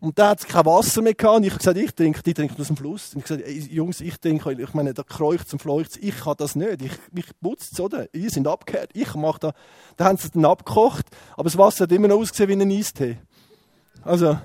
[0.00, 1.38] Und da hat es kein Wasser mehr gehabt.
[1.38, 3.14] Und ich habe gesagt, ich trinke, die trinken aus dem Fluss.
[3.14, 6.36] Und ich habe gesagt, Jungs, ich trinke, ich meine, da kreucht und fleucht Ich kann
[6.38, 6.82] das nicht.
[6.82, 8.06] Ich, mich putzt es, oder?
[8.14, 8.90] Ihr sind abgekehrt.
[8.94, 9.52] Ich mache da.
[9.96, 11.06] Da haben sie dann abgekocht.
[11.34, 13.18] Aber das Wasser hat immer noch ausgesehen wie ein Eistee.
[14.04, 14.38] Also,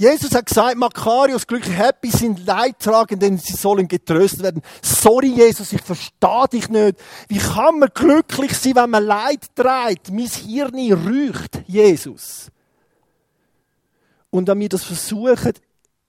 [0.00, 4.62] Jesus hat gesagt, Makarios, glücklich happy sind Leidtragende, denn sie sollen getröstet werden.
[4.80, 6.98] Sorry, Jesus, ich verstehe dich nicht.
[7.28, 10.10] Wie kann man glücklich sein, wenn man Leid trägt?
[10.10, 12.50] Mein Hirn rücht, Jesus.
[14.30, 15.52] Und wenn wir das versuchen,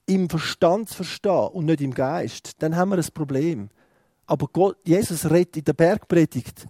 [0.06, 3.70] im Verstand zu verstehen und nicht im Geist, dann haben wir ein Problem.
[4.26, 6.66] Aber Gott, Jesus redet in der Bergpredigt,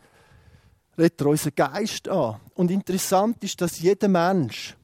[0.98, 2.42] redet er unseren Geist an.
[2.56, 4.76] Und interessant ist, dass jeder Mensch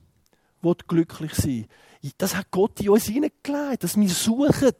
[0.87, 1.67] glücklich sein will
[2.17, 4.71] das hat Gott in uns hineingelegt, dass wir suchen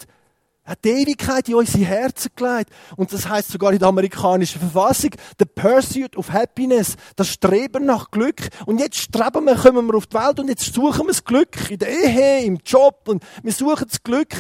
[0.64, 2.70] Er hat die Ewigkeit in unsere Herzen gelegt.
[2.96, 8.12] Und das heißt sogar in der amerikanischen Verfassung, the pursuit of happiness, das Streben nach
[8.12, 8.50] Glück.
[8.66, 11.70] Und jetzt streben wir, kommen wir auf die Welt und jetzt suchen wir das Glück
[11.70, 14.34] in der Ehe, im Job und wir suchen das Glück.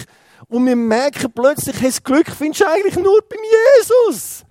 [0.49, 3.39] Und wir merken plötzlich, hey, das Glück findest du eigentlich nur beim
[3.79, 4.45] Jesus.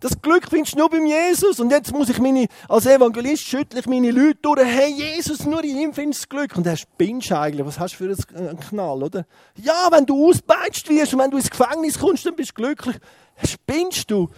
[0.00, 1.58] Das Glück findest du nur beim Jesus.
[1.58, 4.64] Und jetzt muss ich meine, als Evangelist schüttle ich meine Leute durch.
[4.64, 6.56] Hey, Jesus, nur in ihm findest du Glück.
[6.56, 7.66] Und er spinnst eigentlich.
[7.66, 9.26] Was hast du für einen Knall, oder?
[9.56, 12.96] Ja, wenn du auspeitscht wirst und wenn du ins Gefängnis kommst, dann bist du glücklich.
[13.44, 14.28] Spinnst du?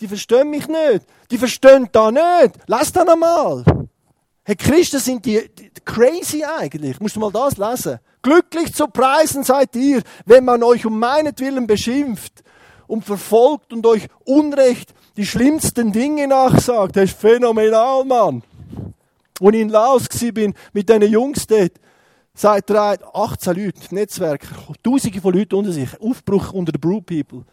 [0.00, 1.04] Die verstehen mich nicht.
[1.32, 2.54] Die verstehen da nicht.
[2.68, 3.64] Lass das einmal.
[4.44, 7.00] Hey, Christen sind die, die, crazy eigentlich.
[7.00, 7.98] Musst du mal das lesen.
[8.22, 12.44] Glücklich zu preisen seid ihr, wenn man euch um meinetwillen beschimpft
[12.86, 16.96] und verfolgt und euch Unrecht die schlimmsten Dinge nachsagt.
[16.96, 18.42] Das ist phänomenal, Mann.
[19.40, 21.72] Ich in Laos bin mit diesen Jungs dort,
[22.34, 24.46] seit drei, 18 Leute, Netzwerk,
[24.82, 27.44] Tausende von Leuten unter sich, Aufbruch unter den Brew People.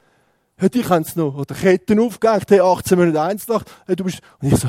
[0.58, 1.36] Hey, die kennen es noch.
[1.36, 3.64] Oder Ketten aufgehängt, hey, 18 Minuten eins nach.
[3.88, 4.68] Hey, du bist, und ich so,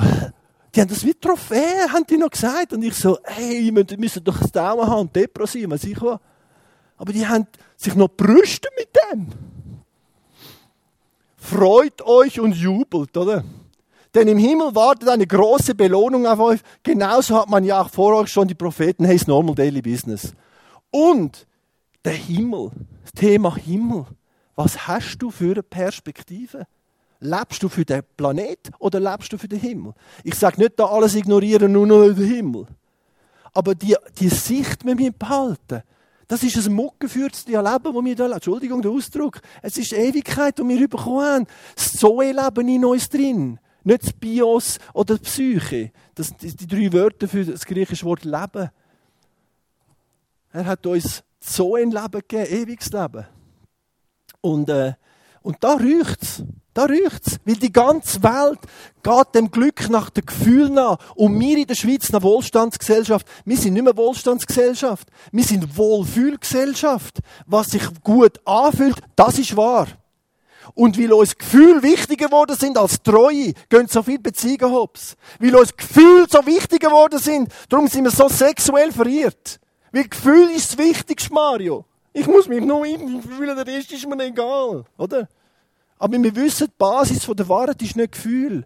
[0.74, 2.72] die haben das wie Trophäe, haben die noch gesagt.
[2.72, 6.18] Und ich so, hey, wir müssen doch das Daumen haben und depressiv, was ich was.
[6.96, 9.55] Aber die haben sich noch brüsten mit dem
[11.46, 13.44] freut euch und jubelt, oder?
[14.14, 16.60] Denn im Himmel wartet eine große Belohnung auf euch.
[16.82, 20.32] Genauso hat man ja auch vor euch schon die Propheten, hey, it's normal daily business.
[20.90, 21.46] Und
[22.04, 22.70] der Himmel,
[23.02, 24.06] das Thema Himmel.
[24.54, 26.66] Was hast du für eine Perspektive?
[27.20, 29.92] Lebst du für den Planet oder lebst du für den Himmel?
[30.24, 32.66] Ich sage nicht, da alles ignorieren, nur noch den Himmel.
[33.52, 35.82] Aber die, die Sicht müssen wir behalten.
[36.28, 38.32] Das ist ein muckenführtes Leben, das wir hier leben.
[38.32, 39.40] Entschuldigung, der Ausdruck.
[39.62, 41.46] Es ist die Ewigkeit, die wir bekommen haben.
[41.76, 43.60] Das Zoe-Leben in uns drin.
[43.84, 45.92] Nicht das Bios oder die Psyche.
[46.16, 48.70] Das sind die drei Wörter für das griechische Wort Leben.
[50.52, 53.26] Er hat uns Zoe-Leben gegeben, ewiges Leben.
[54.40, 54.94] Und, äh,
[55.46, 56.42] und da riecht's.
[56.74, 57.38] Da riecht's.
[57.44, 58.58] Weil die ganze Welt
[59.04, 60.98] geht dem Glück nach dem Gefühl nach.
[61.14, 63.28] Und wir in der Schweiz eine Wohlstandsgesellschaft.
[63.44, 65.06] Wir sind nicht mehr Wohlstandsgesellschaft.
[65.30, 67.20] Wir sind Wohlfühlgesellschaft.
[67.46, 69.86] Was sich gut anfühlt, das ist wahr.
[70.74, 75.14] Und weil uns Gefühle wichtiger geworden sind als Treue, gehen so viele Beziehungen hops.
[75.38, 79.60] Weil uns Gefühle so wichtiger geworden sind, darum sind wir so sexuell verirrt.
[79.92, 81.84] Weil Gefühl ist das Wichtigste, Mario.
[82.18, 85.28] Ich muss mich nur fühlen, der Rest ist mir egal, oder?
[85.98, 88.64] Aber wir wissen, die Basis der Wahrheit ist nicht Gefühl.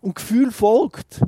[0.00, 1.20] Und Gefühl folgt.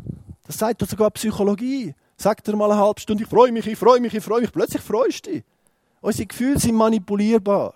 [0.45, 1.95] Das sagt doch sogar Psychologie.
[2.17, 4.51] Sagt dir mal eine halbe Stunde, ich freue mich, ich freue mich, ich freue mich.
[4.51, 5.45] Plötzlich freust du dich.
[6.01, 7.75] Unsere Gefühle sind manipulierbar.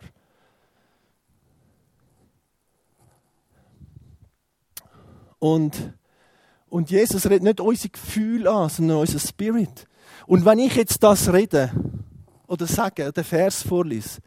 [5.38, 5.94] Und,
[6.68, 9.86] und Jesus redet nicht unsere Gefühle an, sondern unser Spirit.
[10.26, 11.70] Und wenn ich jetzt das rede
[12.50, 14.20] oder sage, den Vers vorlese,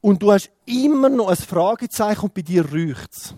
[0.00, 3.34] und du hast immer noch ein Fragezeichen und bei dir riecht's.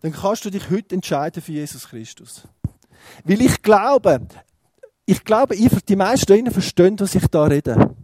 [0.00, 2.48] Dann kannst du dich heute entscheiden für Jesus Christus.
[3.24, 4.26] Weil ich glaube,
[5.04, 7.94] ich glaube, die meisten Ihnen verstehen, was ich da rede.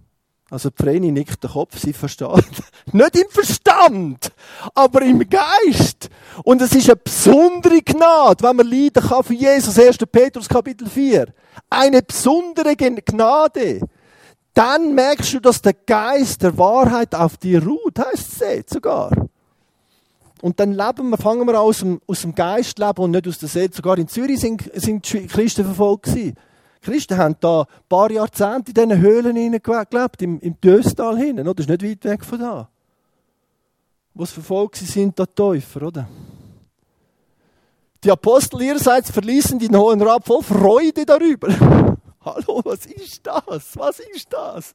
[0.50, 2.30] Also Vreni nickt den Kopf, sie versteht.
[2.92, 4.32] Nicht im Verstand,
[4.74, 6.08] aber im Geist.
[6.42, 9.78] Und es ist eine besondere Gnade, wenn man leiden kann für Jesus.
[9.78, 9.98] 1.
[10.10, 11.26] Petrus Kapitel 4.
[11.68, 13.80] Eine besondere Gnade
[14.58, 19.12] dann merkst du, dass der Geist der Wahrheit auf dir ruht, heißt es sogar.
[20.42, 23.38] Und dann leben wir, fangen wir aus dem, aus dem Geist leben und nicht aus
[23.38, 23.70] der Seele.
[23.72, 26.34] Sogar in Zürich sind, sind Christen verfolgt gewesen.
[26.80, 31.44] Christen haben da ein paar Jahrzehnte in diesen Höhlen gelebt, im, im Döstal hinten?
[31.44, 32.68] Das ist nicht weit weg von da.
[34.14, 36.08] Wo sie verfolgt sind, da Täufer, oder?
[38.04, 41.48] Die Apostel ihrerseits verließen den Hohen Rat voll Freude darüber.
[42.24, 43.76] Hallo, was ist das?
[43.76, 44.74] Was ist das?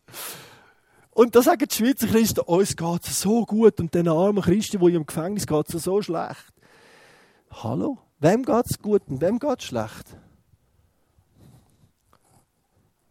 [1.12, 4.80] Und da sagen die Schweizer Christen, uns geht es so gut und den armen Christen,
[4.80, 6.54] die im Gefängnis geht es so schlecht.
[7.52, 8.00] Hallo?
[8.20, 10.18] Wem geht es gut und wem geht es schlecht?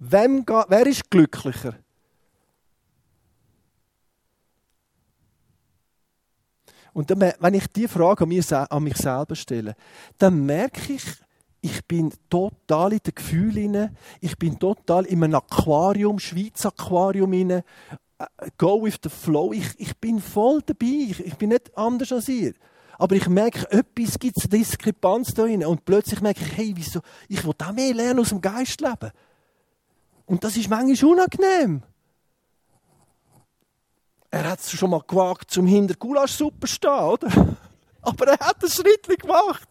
[0.05, 1.75] Wem wer ist glücklicher?
[6.93, 9.77] Und wenn ich die Frage an, mir, an mich selber stelle,
[10.19, 11.05] dann merke ich,
[11.61, 17.65] ich bin total in den Gefühlen Ich bin total in einem Aquarium, Schweiz Aquarium inne.
[18.19, 18.27] Äh,
[18.59, 19.53] go with the flow.
[19.53, 21.11] Ich, ich bin voll dabei.
[21.11, 22.55] Ich, ich bin nicht anders als ihr.
[22.99, 25.65] Aber ich merke, etwas gibt es Diskrepanz da drin.
[25.65, 27.01] Und plötzlich merke ich, hey, wieso?
[27.29, 29.13] Ich will auch mehr lernen aus dem Geist leben.
[30.33, 31.83] Und das ist manchmal unangenehm.
[34.31, 37.29] Er hat es schon mal gewagt, zum hinter Gulaschsuppe zu stehen, oder?
[38.01, 39.69] Aber er hat einen Schritt gemacht.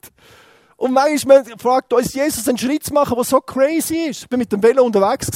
[0.78, 4.22] Und manchmal fragt uns Jesus, einen Schritt zu machen, der so crazy ist.
[4.22, 5.32] Ich bin mit dem Velo unterwegs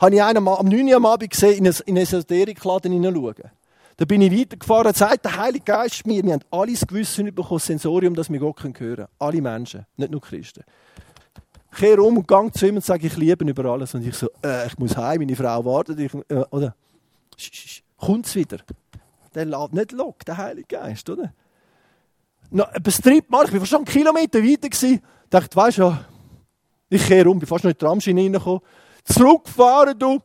[0.00, 3.50] habe ich einen am 9 Uhr am Abend gesehen, in einen Esoterikladen hineinschauen.
[3.98, 8.14] Da bin ich weitergefahren, sagt der Heilige Geist mir, wir haben alles Gewissen bekommen, Sensorium,
[8.14, 9.06] dass wir Gott hören können.
[9.18, 10.64] Alle Menschen, nicht nur Christen.
[11.74, 13.94] Kehre um und gehe zu ihm und sage, ich liebe ihn über alles.
[13.94, 15.98] Und ich so, äh, ich muss heim, meine Frau wartet.
[15.98, 16.74] Ich, äh, oder?
[17.96, 18.58] Kommt es wieder?
[19.34, 21.32] Der lädt nicht lock, der Heilige Geist, oder?
[22.50, 24.68] No, etwas treibt mal, ich war fast einen Kilometer weiter.
[24.70, 25.96] Ich dachte, weißt du,
[26.90, 28.60] ich kehre um, bin fast noch in die Tramschiene reingekommen.
[29.04, 30.18] Zurückfahren, du.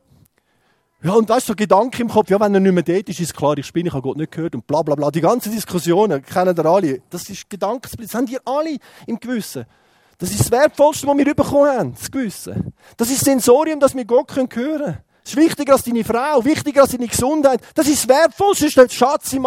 [1.02, 3.20] Ja, und weißt du, so Gedanke im Kopf, ja, wenn er nicht mehr dort ist,
[3.20, 5.10] ist klar, ich bin, ich habe Gott nicht gehört und bla bla bla.
[5.10, 7.00] Die ganzen Diskussionen kennen ihr alle.
[7.08, 9.64] Das ist Gedankensblitz, das haben die alle im Gewissen.
[10.18, 12.74] Das ist das Wertvollste, was wir bekommen haben, das Gewissen.
[12.96, 14.98] Das ist das Sensorium, das wir Gott hören können.
[15.22, 17.60] Das ist wichtiger als deine Frau, wichtiger als deine Gesundheit.
[17.74, 19.46] Das ist das Wertvollste, das ist der Schatz im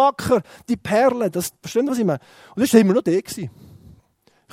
[0.68, 1.30] die Perle.
[1.30, 2.20] Das, verstehen was ich meine?
[2.54, 3.18] Und das war immer noch der.
[3.18, 3.50] Ich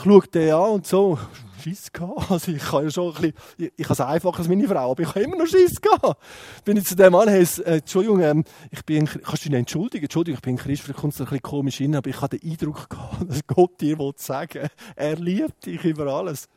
[0.03, 1.17] schaue den an und so,
[1.59, 2.29] Schiss gehabt.
[2.29, 4.91] Also ich kann ja schon ein bisschen, ich, ich habe es einfacher als meine Frau,
[4.91, 6.21] aber ich habe immer noch Schiss gehabt.
[6.65, 10.05] Bin ich zu dem Mann, hey, äh, Entschuldigung, ähm, ich bin, kannst du dich entschuldigen?
[10.05, 12.51] Entschuldigung, ich bin Christ, vielleicht kommt es ein bisschen komisch hin, aber ich habe den
[12.51, 16.47] Eindruck gehabt, dass Gott dir sagen er liebt dich über alles.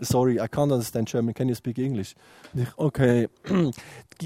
[0.00, 1.32] Sorry, I can't understand German.
[1.32, 2.14] Can you speak English?
[2.54, 3.28] Ich, okay,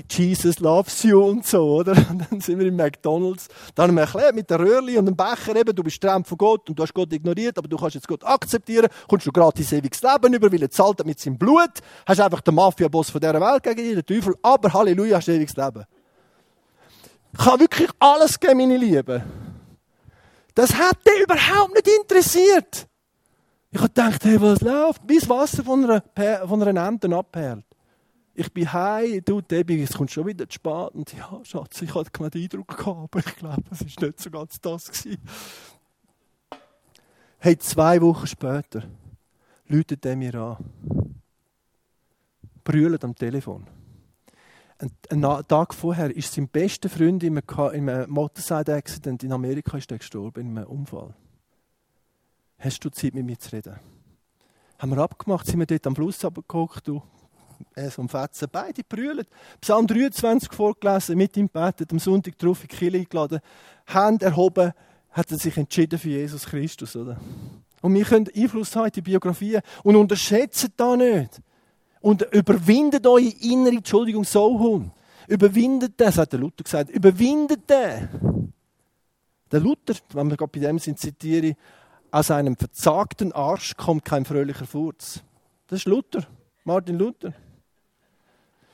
[0.08, 1.92] Jesus loves you und so, oder?
[2.10, 3.48] Und dann sind wir im McDonalds.
[3.74, 6.38] Dann haben wir erklärt mit der Röhrli und dem Becher eben, du bist getrennt von
[6.38, 9.72] Gott und du hast Gott ignoriert, aber du kannst jetzt Gott akzeptieren, kommst du gratis
[9.72, 11.70] ewiges Leben über, weil er zahlt mit seinem Blut,
[12.06, 15.56] hast einfach den Mafia-Boss von dieser Welt gegen dich, den Teufel, aber Halleluja, hast ewiges
[15.56, 15.84] Leben.
[17.32, 19.22] Ich kann wirklich alles geben, meine Lieben.
[20.54, 22.88] Das hat dich überhaupt nicht interessiert.
[23.76, 25.02] Ich habe gedacht, hey, was läuft?
[25.06, 27.62] Wie das Wasser von einer, von einer Ente abperlt.
[28.32, 30.94] Ich bin heim, du Debbie, es kommt schon wieder zu spät.
[30.94, 34.30] Und ja, Schatz, ich hatte keinen Eindruck gehabt, aber ich glaube, es war nicht so
[34.30, 34.90] ganz das.
[34.90, 35.18] Gewesen.
[37.36, 38.84] Hey, zwei Wochen später
[39.66, 41.20] läutet er mir an.
[42.64, 43.66] Brüllt am Telefon.
[44.78, 50.56] Ein, Tag vorher ist sein bester Freund in einem, Motorcycle-Accident in Amerika ist gestorben, in
[50.56, 51.14] einem Unfall.
[52.58, 53.78] Hast du Zeit, mit mir zu reden?
[54.78, 57.02] Haben wir abgemacht, sind wir dort am Fluss runtergeguckt, du,
[57.74, 59.26] äh, so am Fetzen, beide brüllen.
[59.60, 63.40] Psalm 23 vorgelesen, mit ihm betet, am Sonntag drauf in die Kirche eingeladen,
[63.86, 64.72] Hand erhoben,
[65.10, 67.18] hat er sich entschieden für Jesus Christus, oder?
[67.82, 71.40] Und wir können Einfluss haben in die Biografien und unterschätzen da nicht.
[72.00, 74.92] Und überwindet eure innere, Entschuldigung, Sauhund.
[75.28, 78.52] Überwindet den, hat der Luther gesagt, überwindet den.
[79.50, 81.56] Der Luther, wenn wir gerade bei dem sind, zitiere ich,
[82.10, 85.22] aus einem verzagten Arsch kommt kein fröhlicher Furz.
[85.68, 86.26] Das ist Luther,
[86.64, 87.32] Martin Luther.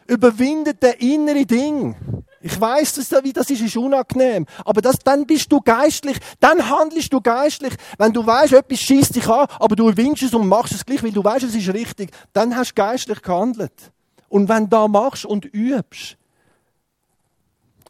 [0.06, 2.24] Überwindet der innere Ding.
[2.40, 4.46] Ich weiß, dass das, wie das ist, ist unangenehm.
[4.64, 6.18] Aber das, dann bist du geistlich.
[6.40, 7.74] Dann handelst du geistlich.
[7.98, 11.02] Wenn du weißt, etwas schießt dich an, aber du wünschst es und machst es gleich,
[11.02, 13.92] weil du weißt, es ist richtig, dann hast du geistlich gehandelt.
[14.28, 16.16] Und wenn du da machst und übst,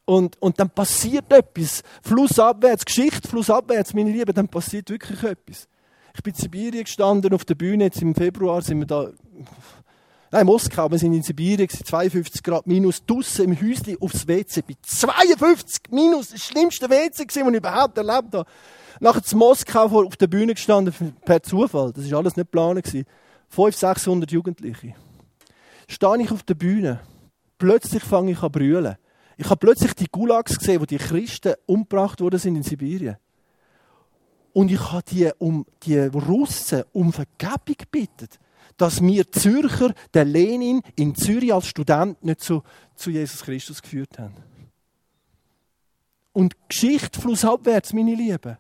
[0.05, 1.83] und, und dann passiert etwas.
[2.03, 5.69] Flussabwärts, Geschichte flussabwärts, meine Lieben, dann passiert wirklich etwas.
[6.15, 9.09] Ich bin in Sibirien gestanden, auf der Bühne, jetzt im Februar sind wir da,
[10.31, 14.75] nein, Moskau, wir sind in Sibirien, 52 Grad minus, draussen im Häuschen aufs WC, bei
[14.83, 18.45] 52 minus, das schlimmste WC gewesen, das ich überhaupt erlebt habe.
[19.01, 22.87] Nachher in Moskau auf der Bühne gestanden, per Zufall, das war alles nicht geplant
[23.49, 24.95] 500, 600 Jugendliche.
[25.89, 27.01] Stehe ich auf der Bühne,
[27.59, 28.97] plötzlich fange ich an brüllen.
[29.43, 33.17] Ich habe plötzlich die Gulags gesehen, wo die Christen umgebracht worden sind in Sibirien.
[34.53, 38.29] Und ich habe die, um, die Russen um Vergebung gebeten,
[38.77, 42.63] dass wir Zürcher den Lenin in Zürich als Student nicht zu,
[42.95, 44.37] zu Jesus Christus geführt haben.
[46.33, 48.59] Und Geschichte flussabwärts, meine Lieben.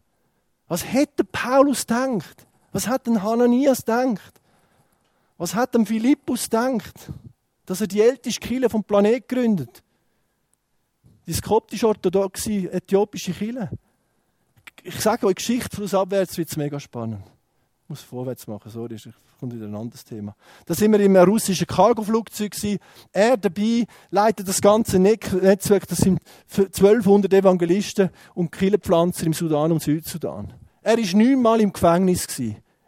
[0.66, 2.44] Was hätte Paulus gedacht?
[2.72, 4.40] Was hat denn Hananias gedacht?
[5.38, 7.12] Was hat denn Philippus gedacht?
[7.66, 9.81] Dass er die älteste Kirche vom Planet gründet
[11.26, 13.70] die skoptisch-orthodoxe äthiopische Kirche.
[14.82, 17.24] Ich sage euch, Geschichte flussabwärts wird es mega spannend.
[17.85, 19.08] Ich muss vorwärts machen, sorry, es
[19.38, 20.35] kommt wieder ein anderes Thema.
[20.66, 22.56] Da sind wir im russischen Cargoflugzeug
[23.12, 29.82] Er dabei leitet das ganze Netzwerk, das sind 1200 Evangelisten und Kirchenpflanzer im Sudan und
[29.82, 30.52] Südsudan.
[30.80, 32.26] Er war neunmal im Gefängnis.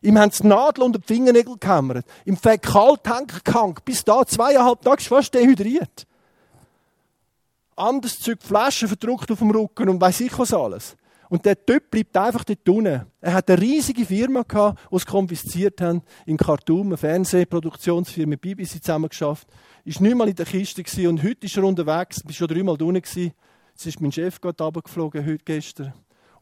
[0.02, 2.04] Ihm haben die Nadel und die Fingernägel gekämmert.
[2.24, 3.76] Im Fäkaltank gehangen.
[3.84, 6.06] Bis da zweieinhalb Tage fast dehydriert
[7.76, 10.96] anderes Zeug, Flaschen verdruckt auf dem Rücken und weiß ich was alles.
[11.28, 13.06] Und der Typ bleibt einfach dort unten.
[13.20, 18.82] Er hat eine riesige Firma gehabt, die es konfisziert haben, in Khartoum, eine Fernsehproduktionsfirma, BBC
[18.82, 19.48] zusammen geschafft.
[19.84, 22.80] Ist nicht mal in der Kiste gewesen und heute ist er unterwegs, bin schon dreimal
[22.80, 23.32] unten gewesen.
[23.70, 25.92] Jetzt ist mein Chef gerade runtergeflogen, heute, gestern.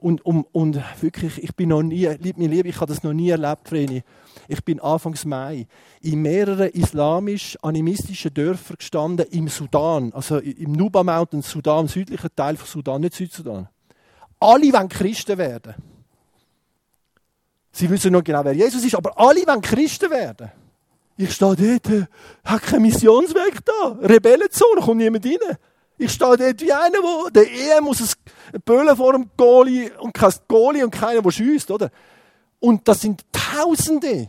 [0.03, 3.13] Und, und, und wirklich, ich bin noch nie, lieb mir lieb, ich habe das noch
[3.13, 4.03] nie erlebt, Vreni.
[4.49, 5.69] Ich bin Anfangs Mai
[6.01, 12.67] in mehreren islamisch-animistischen Dörfern gestanden im Sudan, also im Nuba Mountain, Sudan, südlicher Teil von
[12.67, 13.69] Sudan, nicht Südsudan.
[14.41, 15.75] Alle wollen Christen werden.
[17.71, 20.51] Sie wissen noch genau, wer Jesus ist, aber alle wollen Christen werden.
[21.17, 22.07] Ich stehe dort, äh,
[22.45, 25.57] habe keinen Missionsweg da, Rebellenzone, kommt niemand rein.
[25.99, 30.13] Ich stehe dort wie einer, wo der Ehe muss ein Böllen vor dem Goalie und
[30.13, 31.91] kein Goalie und keiner, der schießt, oder?
[32.61, 34.29] Und das sind Tausende.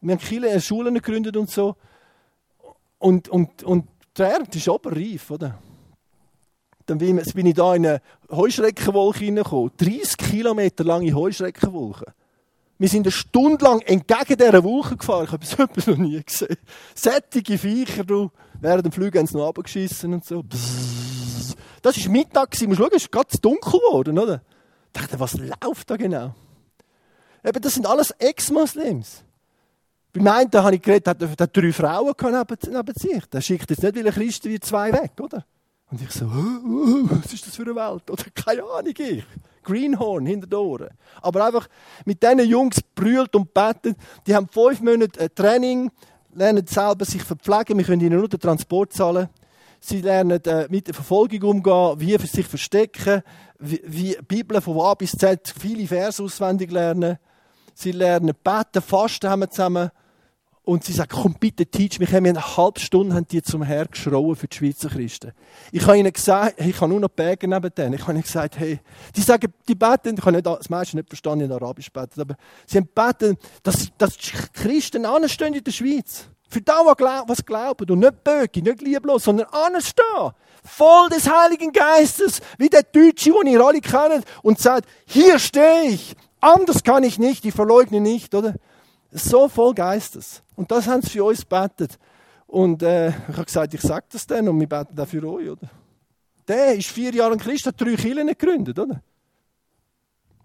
[0.00, 1.76] Wir haben viele Schulen gegründet und so.
[2.98, 5.58] Und, und, und der Ernte ist oberreif, oder?
[6.86, 9.72] Dann bin ich da in eine Heuschreckenwolke hineingekommen.
[9.76, 12.12] 30 Kilometer lange Heuschreckenwolke.
[12.78, 15.24] Wir sind eine Stunde lang entgegen dieser Wolke gefahren.
[15.24, 16.56] Ich habe so etwas noch nie gesehen.
[16.94, 18.30] Sättige Viecher, du.
[18.60, 20.44] Während dem Flug haben sie noch runtergeschissen und so.
[21.82, 22.56] Das war Mittag.
[22.56, 24.42] Du musst schauen, es ist ganz dunkel geworden, oder?
[24.86, 26.34] Ich dachte, was läuft da genau?
[27.44, 29.24] Eben, das sind alles Ex-Moslems.
[30.12, 33.26] Beim einen habe ich geredet, hat, hat drei Frauen neben, sich.
[33.26, 35.44] Der schickt jetzt nicht, weil er Christ wird, zwei weg, oder?
[35.90, 38.10] Und ich so, was ist das für eine Welt?
[38.10, 39.24] Oder keine Ahnung, ich.
[39.68, 40.88] Greenhorn hinter den Ohren.
[41.20, 41.68] Aber einfach
[42.04, 43.96] mit diesen Jungs brüllt und betet.
[44.26, 45.90] Die haben fünf Monate äh, Training,
[46.34, 47.76] lernen selber sich verpflegen.
[47.76, 49.28] Wir können ihnen nur den Transport zahlen.
[49.80, 53.22] Sie lernen äh, mit der Verfolgung umgehen, wie für sich verstecken,
[53.58, 57.18] wie, wie Bibel von A bis Z viele Verse auswendig lernen.
[57.74, 59.90] Sie lernen beten, fasten haben wir zusammen.
[60.68, 62.10] Und sie sagen, komm bitte, teach mich.
[62.10, 65.32] Wir haben eine halbe Stunde haben die zum Herr geschrauen für die Schweizer Christen.
[65.72, 67.94] Ich habe ihnen gesagt, ich habe nur noch Berge neben denen.
[67.94, 68.78] Ich habe ihnen gesagt, hey,
[69.16, 72.76] die sagen, die beten, ich habe das meiste nicht verstanden, in Arabisch beten, aber sie
[72.76, 76.26] haben beten, dass, dass die Christen anstehen in der Schweiz.
[76.50, 77.90] Für das, was glauben.
[77.90, 80.32] Und nicht böge, nicht lieblos, sondern anstehen.
[80.62, 82.42] Voll des Heiligen Geistes.
[82.58, 84.26] Wie der Deutsche, den ihr alle kennt.
[84.42, 86.14] Und sagt, hier stehe ich.
[86.40, 88.54] Anders kann ich nicht, ich verleugne nicht, oder?
[89.10, 90.42] So voll Geistes.
[90.56, 91.98] Und das haben sie für uns betet.
[92.46, 95.50] Und äh, ich habe gesagt, ich sage das dann und wir beten auch für euch,
[95.50, 95.68] oder?
[96.46, 99.02] Der ist vier Jahre ein Christ, hat drei Kirchen gegründet, oder?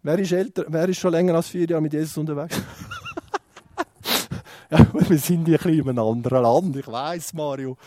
[0.02, 2.62] Wer ist, älter, wer ist schon länger als vier Jahre mit Jesus unterwegs?
[4.70, 7.78] ja, wir sind ja ein bisschen in einem anderen Land, ich weiß, Mario.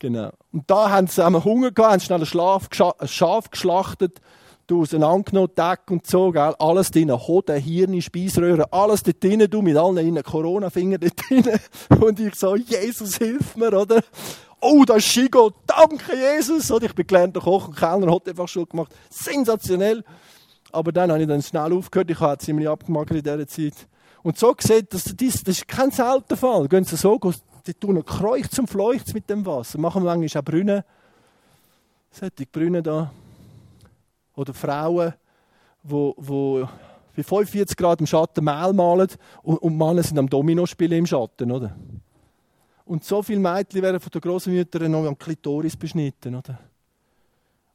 [0.00, 0.32] Genau.
[0.52, 4.20] Und da haben sie haben Hunger gehabt, haben schnell ein Schaf geschlachtet
[4.66, 6.54] du auseinandergenommen, Deck und so, gell?
[6.58, 11.44] alles drin, Hoden, Hirn, Speiseröhre, alles dort drin, du mit allen innen Corona-Finger dort drin.
[12.00, 14.02] Und ich so, Jesus, hilf mir, oder?
[14.60, 16.70] Oh, das ist Shigo, danke Jesus!
[16.70, 18.94] Und ich bin gelernter Koch und Kellner, hat einfach schon gemacht.
[19.10, 20.02] Sensationell!
[20.72, 23.86] Aber dann habe ich dann schnell aufgehört, ich habe ziemlich abgemagert in dieser Zeit.
[24.22, 26.66] Und so gesehen, das, das, das ist kein seltener Fall.
[26.66, 27.20] Gehen Sie so,
[27.66, 29.78] die tun einen Kreuch zum Fleuchts mit dem Wasser.
[29.78, 30.82] Machen wir manchmal auch Brunnen.
[32.10, 33.12] Solche Brunnen da.
[34.36, 35.14] Oder Frauen,
[35.82, 36.68] wo, wo
[37.16, 39.08] bei 45 Grad im Schatten Mehl malen
[39.42, 41.76] und, und Männer sind am Domino spielen im Schatten, oder?
[42.84, 46.58] Und so viele Mädchen werden von den Großmüttern noch am Klitoris beschnitten, oder?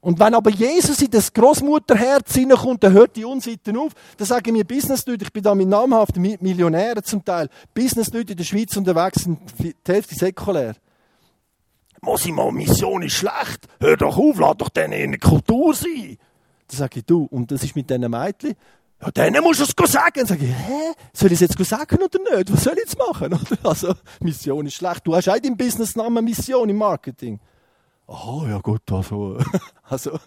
[0.01, 3.91] Und wenn aber Jesus in das Großmutterherz hineinkommt, dann hört die Unseiten auf.
[4.15, 8.45] Dann sagen mir Businessleute, ich bin da mit namhaften Millionären zum Teil, Businessleute in der
[8.45, 10.75] Schweiz unterwegs, sind die Hälfte säkulär.
[12.01, 13.67] Muss ich mal, Mission ist schlecht.
[13.81, 16.17] Hör doch auf, lass doch denen der Kultur sein.
[16.69, 18.55] Dann sage ich, du, und das ist mit diesen Mädchen,
[19.01, 20.13] ja, denen musst du es sagen.
[20.15, 20.93] Dann sage ich, hä?
[21.13, 22.51] Soll ich es jetzt sagen oder nicht?
[22.51, 23.37] Was soll ich jetzt machen?
[23.63, 25.07] Also, Mission ist schlecht.
[25.07, 27.39] Du hast auch deinen Businessnamen Mission im Marketing.
[28.07, 29.37] Oh, ja gut, also,
[29.83, 30.19] also,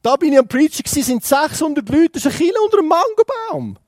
[0.00, 2.88] da bin ich am Preacher gewesen, sind 600 Leute, das ist ein Kilo unter einem
[2.88, 3.78] Mangobaum.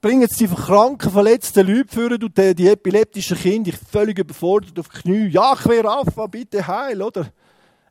[0.00, 4.78] Bringen jetzt die kranken, verletzten Leute für du, die, die epileptischen Kinder, ich völlig überfordert
[4.78, 5.28] auf die Knie.
[5.28, 7.32] Ja, quer Rafa, bitte heil, oder?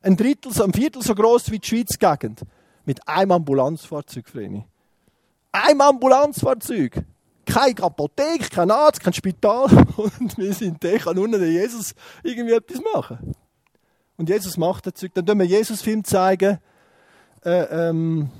[0.04, 2.42] Ein Drittel, ein Viertel so groß wie die Schweiz-Gegend.
[2.84, 4.64] Mit einem Ambulanzfahrzeug, Vreni.
[5.52, 7.02] Einem Ambulanzfahrzeug.
[7.46, 9.64] Keine Apotheke, kein Arzt, kein Spital.
[9.96, 13.34] Und wir sind da, kann nur der Jesus irgendwie etwas machen.
[14.16, 15.12] Und Jesus macht das Zeug.
[15.14, 16.58] Dann tun wir Jesus-Film zeigen.
[17.44, 18.30] Äh, ähm,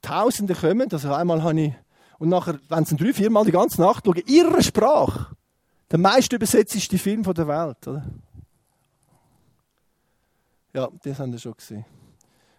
[0.00, 1.72] Tausende kommen, also einmal habe ich,
[2.18, 5.34] und nachher, wenn sie drei, viermal die ganze Nacht schauen, ihre Sprache,
[5.90, 8.04] der meist übersetzte Film der Welt, oder?
[10.74, 11.84] Ja, das haben wir schon gesehen.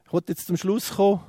[0.06, 1.22] Ich wollte jetzt zum Schluss kommen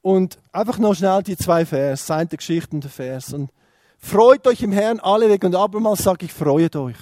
[0.00, 3.32] und einfach noch schnell die zwei Vers, seine Geschichte und der Vers.
[3.32, 3.50] Und
[3.98, 6.96] freut euch im Herrn alle weg und abermals sage ich, freut euch.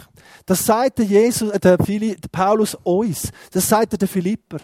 [0.46, 3.30] Das sagt der, Jesus, äh, der, der Paulus uns.
[3.52, 4.60] Das sagt er der Philipper.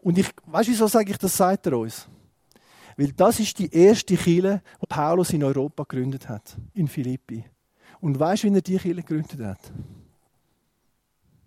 [0.00, 2.08] Und ich, weißt du, wieso sage ich, das sagt er uns?
[2.96, 7.44] Weil das ist die erste Kirche, die Paulus in Europa gegründet hat, in Philippi.
[8.00, 9.72] Und weißt du, wie er die Kirche gegründet hat?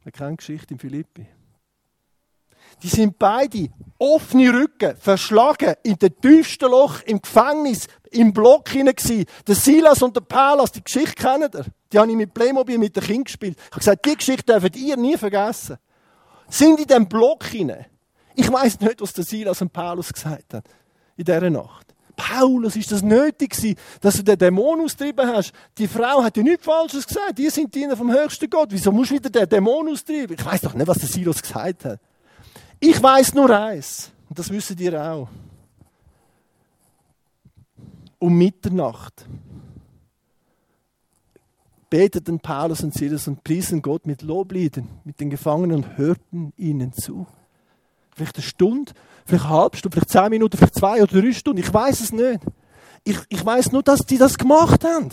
[0.05, 1.25] Er kennt Geschichte in Philippi.
[2.81, 8.95] Die sind beide offene Rücken, verschlagen, in dem tiefsten Loch, im Gefängnis, im Block hinein.
[9.47, 11.65] Der Silas und der Paulus, die Geschichte kennen ihr.
[11.91, 13.57] Die habe ich mit Playmobil mit den Kindern gespielt.
[13.57, 15.77] Ich habe gesagt, die Geschichte dürft ihr nie vergessen.
[16.49, 17.85] Sind in dem Block hinein.
[18.35, 20.63] Ich weiß nicht, was der Silas und Paulus gesagt haben.
[21.15, 21.93] In dieser Nacht.
[22.15, 25.51] Paulus, ist das nötig gewesen, dass du den Dämon austrieben hast?
[25.77, 27.37] Die Frau hat ja nichts Falsches gesagt.
[27.37, 28.69] Die sind Diener vom höchsten Gott.
[28.71, 30.35] Wieso musst du wieder den Dämon austreiben?
[30.37, 31.99] Ich weiß doch nicht, was der Silas gesagt hat.
[32.85, 34.11] Ich weiß nur eins.
[34.27, 35.29] Und das wissen ihr auch.
[38.19, 39.25] Um Mitternacht
[41.89, 46.91] beteten Paulus und Silas und priesen Gott mit Lobliedern, mit den Gefangenen und hörten ihnen
[46.91, 47.25] zu.
[48.13, 48.91] Vielleicht eine Stunde,
[49.25, 51.61] vielleicht eine halbe Stunde, vielleicht zehn Minuten, vielleicht zwei oder drei Stunden.
[51.61, 52.41] Ich weiß es nicht.
[53.05, 55.07] Ich, ich weiß nur, dass die das gemacht haben.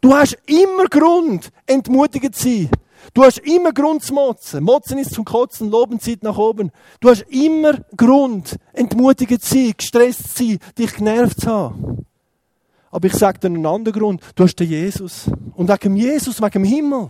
[0.00, 2.70] Du hast immer Grund, entmutigend zu sein.
[3.14, 4.62] Du hast immer Grund zu motzen.
[4.62, 6.70] Motzen ist zum Kotzen, Loben zieht nach oben.
[7.00, 12.06] Du hast immer Grund, entmutigend zu sein, gestresst zu sein, dich genervt zu haben.
[12.90, 14.22] Aber ich sage dir einen anderen Grund.
[14.34, 15.30] Du hast den Jesus.
[15.54, 17.08] Und wegen Jesus, wegen dem Himmel.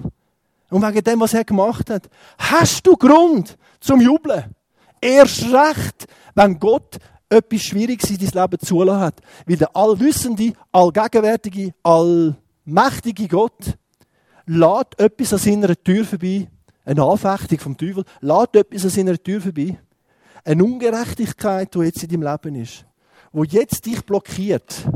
[0.71, 2.09] Und wegen dem, was er gemacht hat.
[2.39, 4.55] Hast du Grund zum Jubeln.
[5.01, 9.21] Erst recht, wenn Gott etwas Schwieriges in dein Leben zulassen hat.
[9.47, 13.77] Weil der allwissende, allgegenwärtige, allmächtige Gott
[14.49, 16.49] lädt etwas an seiner Tür vorbei.
[16.85, 18.05] Eine Anfechtung vom Teufel.
[18.21, 19.79] Lädt etwas an seiner Tür vorbei.
[20.45, 22.85] Eine Ungerechtigkeit, die jetzt in deinem Leben ist.
[23.33, 24.89] Wo jetzt dich blockiert.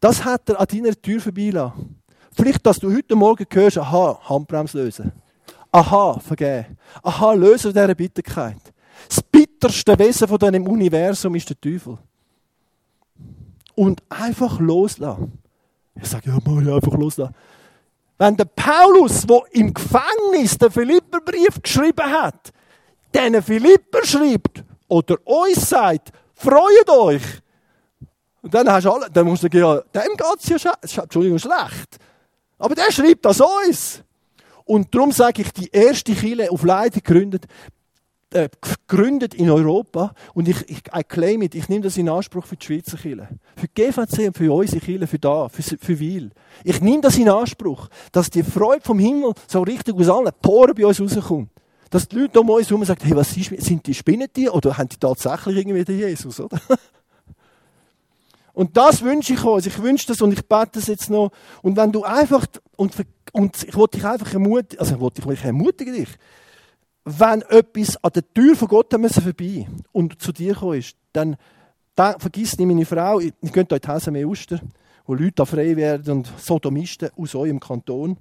[0.00, 1.96] Das hat er an deiner Tür vorbeilassen.
[2.32, 5.12] Vielleicht, dass du heute Morgen hörst, aha, Handbremse lösen.
[5.72, 6.78] Aha, vergeben.
[7.02, 8.72] Aha, lösen dieser Bitterkeit.
[9.08, 11.98] Das bitterste Wesen von diesem Universum ist der Teufel.
[13.74, 15.38] Und einfach loslassen.
[15.94, 17.34] Ich sage, ja, mal einfach loslassen.
[18.20, 22.52] Wenn der Paulus, der im Gefängnis den Philipperbrief geschrieben hat,
[23.14, 27.22] diesen Philipper schreibt oder uns sagt, freut euch.
[28.42, 31.38] Und dann hast du alle, dann musst du sagen, ja, dem geht's ja sch Entschuldigung,
[31.38, 31.96] schlecht.
[32.58, 34.02] Aber der schreibt das uns.
[34.66, 37.46] Und darum sage ich, die erste Kille auf Leiden gegründet,
[38.32, 38.48] äh,
[38.86, 42.56] gegründet in Europa und ich, ich I claim it, ich nehme das in Anspruch für
[42.56, 43.28] die Schweizer Kirche.
[43.56, 46.30] Für die GVC und für unsere Kirche, für da, für, für Wil.
[46.64, 50.74] Ich nehme das in Anspruch, dass die Freude vom Himmel so richtig aus allen Poren
[50.74, 51.50] bei uns rauskommt.
[51.90, 54.88] Dass die Leute um uns herum sagen, hey, was ist, sind die Spinnen oder haben
[54.88, 56.60] die tatsächlich irgendwie den Jesus, oder?
[58.52, 59.66] Und das wünsche ich uns.
[59.66, 61.30] Ich wünsche das und ich bete das jetzt noch.
[61.62, 62.94] Und wenn du einfach, und,
[63.32, 66.08] und ich wollte dich einfach ermutigen, also ich wollte dich ermutigen dich,
[67.04, 71.36] wenn etwas an der Tür von Gott müssen vorbei und zu dir ist, dann,
[71.96, 74.60] vergiss nicht meine Frau, hier in die Hause mehr Oster,
[75.06, 78.16] wo Leute da frei werden und Sodomisten aus eurem Kanton,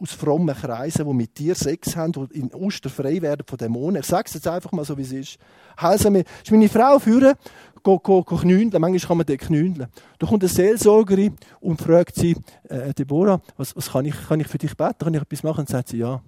[0.00, 4.00] aus frommen Kreisen, die mit dir Sex haben, die in Oster frei werden von Dämonen.
[4.00, 5.38] Ich sage es jetzt einfach mal so, wie es ist.
[5.80, 7.34] Hause mir, ist meine Frau führen,
[7.82, 8.80] go, go, go knündeln.
[8.80, 9.88] Manchmal kann man dort knündeln.
[10.18, 12.36] Da kommt eine Seelsorgerin und fragt sie,
[12.68, 14.98] äh, Deborah, was, was kann, ich, kann ich für dich beten?
[14.98, 15.60] Kann ich etwas machen?
[15.60, 16.22] Und sagt sie, ja.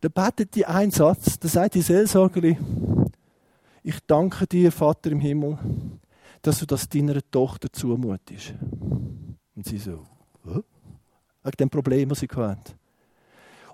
[0.00, 2.56] Da betet die einen Satz, da sagt die Seelsorgerin,
[3.82, 5.58] ich danke dir, Vater im Himmel,
[6.42, 8.54] dass du das deiner Tochter zumutest.
[9.54, 10.06] Und sie so,
[10.42, 12.74] wegen dem Problem, das sie hat.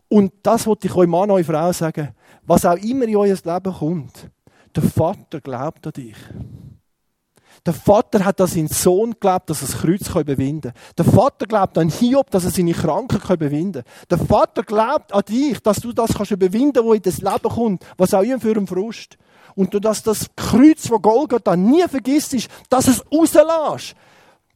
[0.09, 2.09] Und das wollte ich euch Mann, euch Frau sagen,
[2.43, 4.29] was auch immer in euer Leben kommt,
[4.75, 6.17] der Vater glaubt an dich.
[7.67, 10.83] Der Vater hat an seinen Sohn geglaubt, dass er das Kreuz überwinden kann.
[10.97, 13.93] Der Vater glaubt an Hiob, dass er seine Kranken überwinden kann.
[14.11, 17.87] Der Vater glaubt an dich, dass du das kannst überwinden, was in das Leben kommt,
[17.99, 19.19] was auch immer für einen Frust.
[19.55, 22.35] Und du, dass das Kreuz von Golgatha nie vergisst,
[22.71, 23.95] dass es rauslässt.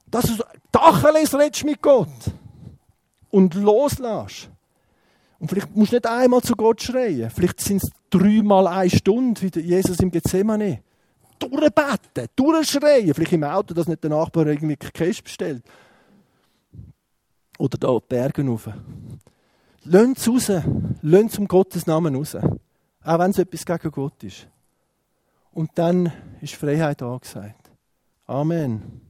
[0.06, 0.42] Dass du
[0.72, 2.08] Tacheles redest mit Gott.
[3.30, 4.48] Und loslässt.
[5.40, 7.28] Und vielleicht musst du nicht einmal zu Gott schreien.
[7.28, 10.80] Vielleicht sind es dreimal eine Stunde, wie Jesus im Gethsemane
[11.38, 13.14] durchbeten, durchschreien.
[13.14, 15.64] Vielleicht im Auto, dass nicht der Nachbar irgendwie Käse bestellt.
[17.58, 18.68] Oder da die Berge rauf.
[19.84, 20.50] Lönt es raus.
[21.02, 22.34] Lönt es um Gottes Namen raus.
[22.34, 24.48] Auch wenn es etwas gegen Gott ist.
[25.52, 27.70] Und dann ist Freiheit angesagt.
[28.26, 29.03] Amen.